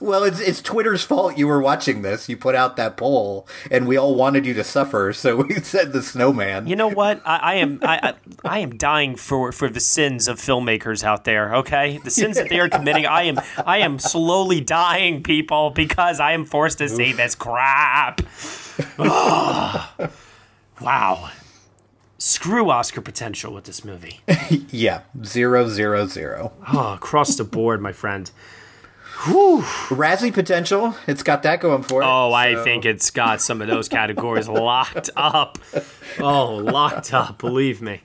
Well, 0.00 0.24
it's 0.24 0.40
it's 0.40 0.60
Twitter's 0.60 1.02
fault 1.02 1.38
you 1.38 1.46
were 1.46 1.60
watching 1.60 2.02
this. 2.02 2.28
You 2.28 2.36
put 2.36 2.54
out 2.54 2.76
that 2.76 2.96
poll, 2.96 3.48
and 3.70 3.88
we 3.88 3.96
all 3.96 4.14
wanted 4.14 4.44
you 4.44 4.52
to 4.54 4.64
suffer, 4.64 5.12
so 5.14 5.36
we 5.36 5.54
said 5.56 5.92
the 5.92 6.02
snowman. 6.02 6.66
You 6.66 6.76
know 6.76 6.88
what? 6.88 7.22
I, 7.24 7.36
I 7.36 7.54
am, 7.54 7.80
I, 7.82 7.98
I, 8.02 8.14
I 8.44 8.58
am 8.58 8.76
dying 8.76 9.16
for 9.16 9.52
for 9.52 9.68
the 9.70 9.80
sins 9.80 10.28
of 10.28 10.38
filmmakers 10.38 11.02
out 11.02 11.24
there. 11.24 11.54
Okay, 11.56 11.98
the 12.04 12.10
sins 12.10 12.36
that 12.36 12.48
they 12.50 12.60
are 12.60 12.68
committing. 12.68 13.06
I 13.06 13.22
am, 13.22 13.40
I 13.64 13.78
am 13.78 13.98
slowly 13.98 14.60
dying, 14.60 15.22
people, 15.22 15.70
because 15.70 16.20
I 16.20 16.32
am 16.32 16.44
forced 16.44 16.78
to 16.78 16.88
see 16.88 17.12
this 17.12 17.34
crap. 17.34 18.20
Wow. 20.80 21.30
Screw 22.18 22.70
Oscar 22.70 23.00
potential 23.00 23.52
with 23.52 23.64
this 23.64 23.84
movie. 23.84 24.20
Yeah, 24.70 25.00
zero 25.24 25.68
zero 25.68 26.06
zero. 26.06 26.52
Oh, 26.72 26.92
across 26.94 27.34
the 27.36 27.42
board, 27.44 27.80
my 27.82 27.92
friend. 27.92 28.30
Whew. 29.24 29.62
Razzie 29.88 30.32
potential. 30.32 30.94
It's 31.08 31.22
got 31.24 31.42
that 31.42 31.60
going 31.60 31.82
for 31.82 32.02
it. 32.02 32.04
Oh, 32.04 32.32
I 32.32 32.62
think 32.62 32.84
it's 32.84 33.10
got 33.10 33.40
some 33.40 33.60
of 33.60 33.66
those 33.68 33.88
categories 33.88 34.48
locked 34.48 35.10
up. 35.16 35.58
Oh, 36.20 36.54
locked 36.56 37.12
up, 37.12 37.38
believe 37.38 37.82
me. 37.82 38.02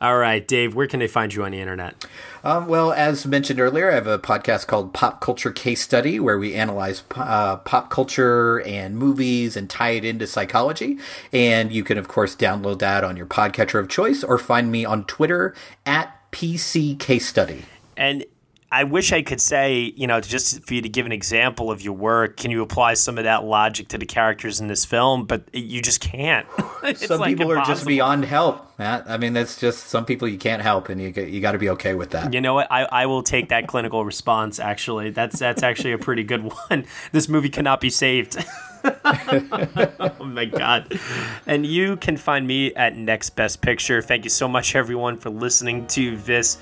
All 0.00 0.16
right, 0.16 0.46
Dave, 0.46 0.76
where 0.76 0.86
can 0.86 1.00
they 1.00 1.08
find 1.08 1.34
you 1.34 1.42
on 1.42 1.50
the 1.50 1.60
internet? 1.60 2.06
Um, 2.44 2.68
well, 2.68 2.92
as 2.92 3.26
mentioned 3.26 3.58
earlier, 3.58 3.90
I 3.90 3.94
have 3.94 4.06
a 4.06 4.18
podcast 4.18 4.68
called 4.68 4.94
Pop 4.94 5.20
Culture 5.20 5.50
Case 5.50 5.82
Study 5.82 6.20
where 6.20 6.38
we 6.38 6.54
analyze 6.54 7.02
uh, 7.16 7.56
pop 7.56 7.90
culture 7.90 8.60
and 8.60 8.96
movies 8.96 9.56
and 9.56 9.68
tie 9.68 9.90
it 9.90 10.04
into 10.04 10.28
psychology. 10.28 10.98
And 11.32 11.72
you 11.72 11.82
can, 11.82 11.98
of 11.98 12.06
course, 12.06 12.36
download 12.36 12.78
that 12.78 13.02
on 13.02 13.16
your 13.16 13.26
podcatcher 13.26 13.80
of 13.80 13.88
choice 13.88 14.22
or 14.22 14.38
find 14.38 14.70
me 14.70 14.84
on 14.84 15.04
Twitter 15.04 15.52
at 15.84 16.14
PC 16.30 16.96
Case 17.00 17.26
Study. 17.26 17.64
And 17.96 18.24
I 18.70 18.84
wish 18.84 19.12
I 19.12 19.22
could 19.22 19.40
say, 19.40 19.94
you 19.96 20.06
know, 20.06 20.20
just 20.20 20.62
for 20.66 20.74
you 20.74 20.82
to 20.82 20.90
give 20.90 21.06
an 21.06 21.12
example 21.12 21.70
of 21.70 21.80
your 21.80 21.94
work, 21.94 22.36
can 22.36 22.50
you 22.50 22.60
apply 22.60 22.94
some 22.94 23.16
of 23.16 23.24
that 23.24 23.44
logic 23.44 23.88
to 23.88 23.98
the 23.98 24.04
characters 24.04 24.60
in 24.60 24.66
this 24.66 24.84
film? 24.84 25.24
But 25.24 25.42
you 25.54 25.80
just 25.80 26.00
can't. 26.00 26.46
Some 26.96 27.20
like 27.20 27.36
people 27.36 27.50
are 27.50 27.64
just 27.64 27.86
beyond 27.86 28.24
help, 28.24 28.78
Matt. 28.78 29.08
I 29.08 29.16
mean, 29.16 29.32
that's 29.32 29.58
just 29.58 29.88
some 29.88 30.04
people 30.04 30.28
you 30.28 30.38
can't 30.38 30.62
help, 30.62 30.88
and 30.88 31.00
you 31.00 31.08
you 31.08 31.40
got 31.40 31.52
to 31.52 31.58
be 31.58 31.68
okay 31.70 31.94
with 31.94 32.10
that. 32.10 32.32
You 32.32 32.40
know 32.40 32.54
what? 32.54 32.70
I, 32.70 32.84
I 32.84 33.06
will 33.06 33.22
take 33.22 33.48
that 33.48 33.66
clinical 33.66 34.04
response. 34.04 34.58
Actually, 34.58 35.10
that's 35.10 35.38
that's 35.38 35.62
actually 35.62 35.92
a 35.92 35.98
pretty 35.98 36.22
good 36.22 36.44
one. 36.68 36.86
This 37.12 37.28
movie 37.28 37.50
cannot 37.50 37.80
be 37.80 37.90
saved. 37.90 38.42
oh 38.84 40.14
my 40.20 40.44
god! 40.44 40.98
And 41.46 41.66
you 41.66 41.96
can 41.96 42.16
find 42.16 42.46
me 42.46 42.72
at 42.74 42.96
Next 42.96 43.30
Best 43.30 43.60
Picture. 43.60 44.00
Thank 44.00 44.24
you 44.24 44.30
so 44.30 44.48
much, 44.48 44.74
everyone, 44.74 45.16
for 45.16 45.30
listening 45.30 45.86
to 45.88 46.16
this 46.18 46.58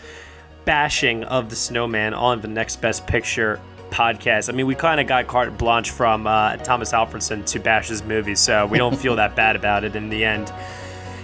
bashing 0.66 1.24
of 1.24 1.48
the 1.48 1.56
Snowman 1.56 2.12
on 2.12 2.42
the 2.42 2.48
Next 2.48 2.82
Best 2.82 3.06
Picture 3.06 3.58
podcast. 3.90 4.50
I 4.50 4.52
mean, 4.52 4.66
we 4.66 4.74
kind 4.74 5.00
of 5.00 5.06
got 5.06 5.26
carte 5.26 5.56
blanche 5.56 5.90
from 5.90 6.26
uh, 6.26 6.56
Tomas 6.58 6.92
Alfredson 6.92 7.46
to 7.46 7.58
bash 7.58 7.88
his 7.88 8.02
movie, 8.02 8.34
so 8.34 8.66
we 8.66 8.76
don't 8.76 8.96
feel 8.96 9.16
that 9.16 9.34
bad 9.34 9.56
about 9.56 9.84
it 9.84 9.96
in 9.96 10.10
the 10.10 10.24
end. 10.24 10.52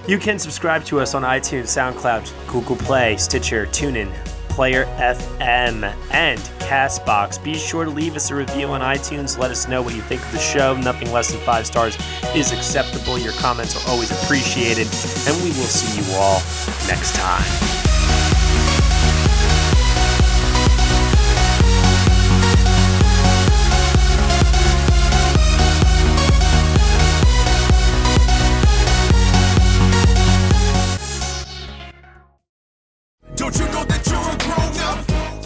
You 0.08 0.18
can 0.18 0.38
subscribe 0.38 0.84
to 0.86 1.00
us 1.00 1.14
on 1.14 1.22
iTunes, 1.22 1.64
SoundCloud, 1.64 2.48
Google 2.48 2.76
Play, 2.76 3.16
Stitcher, 3.18 3.66
TuneIn, 3.66 4.12
Player 4.48 4.84
FM, 4.96 5.94
and 6.10 6.40
Castbox. 6.60 7.42
Be 7.42 7.54
sure 7.54 7.84
to 7.84 7.90
leave 7.90 8.16
us 8.16 8.30
a 8.30 8.34
review 8.34 8.68
on 8.68 8.80
iTunes. 8.80 9.38
Let 9.38 9.50
us 9.50 9.68
know 9.68 9.82
what 9.82 9.94
you 9.94 10.02
think 10.02 10.22
of 10.22 10.32
the 10.32 10.38
show. 10.38 10.76
Nothing 10.76 11.12
less 11.12 11.30
than 11.30 11.40
five 11.42 11.66
stars 11.66 11.96
is 12.34 12.52
acceptable. 12.52 13.18
Your 13.18 13.32
comments 13.34 13.76
are 13.76 13.90
always 13.90 14.10
appreciated, 14.10 14.88
and 15.26 15.36
we 15.42 15.50
will 15.50 15.70
see 15.70 16.00
you 16.00 16.16
all 16.16 16.42
next 16.88 17.14
time. 17.16 17.81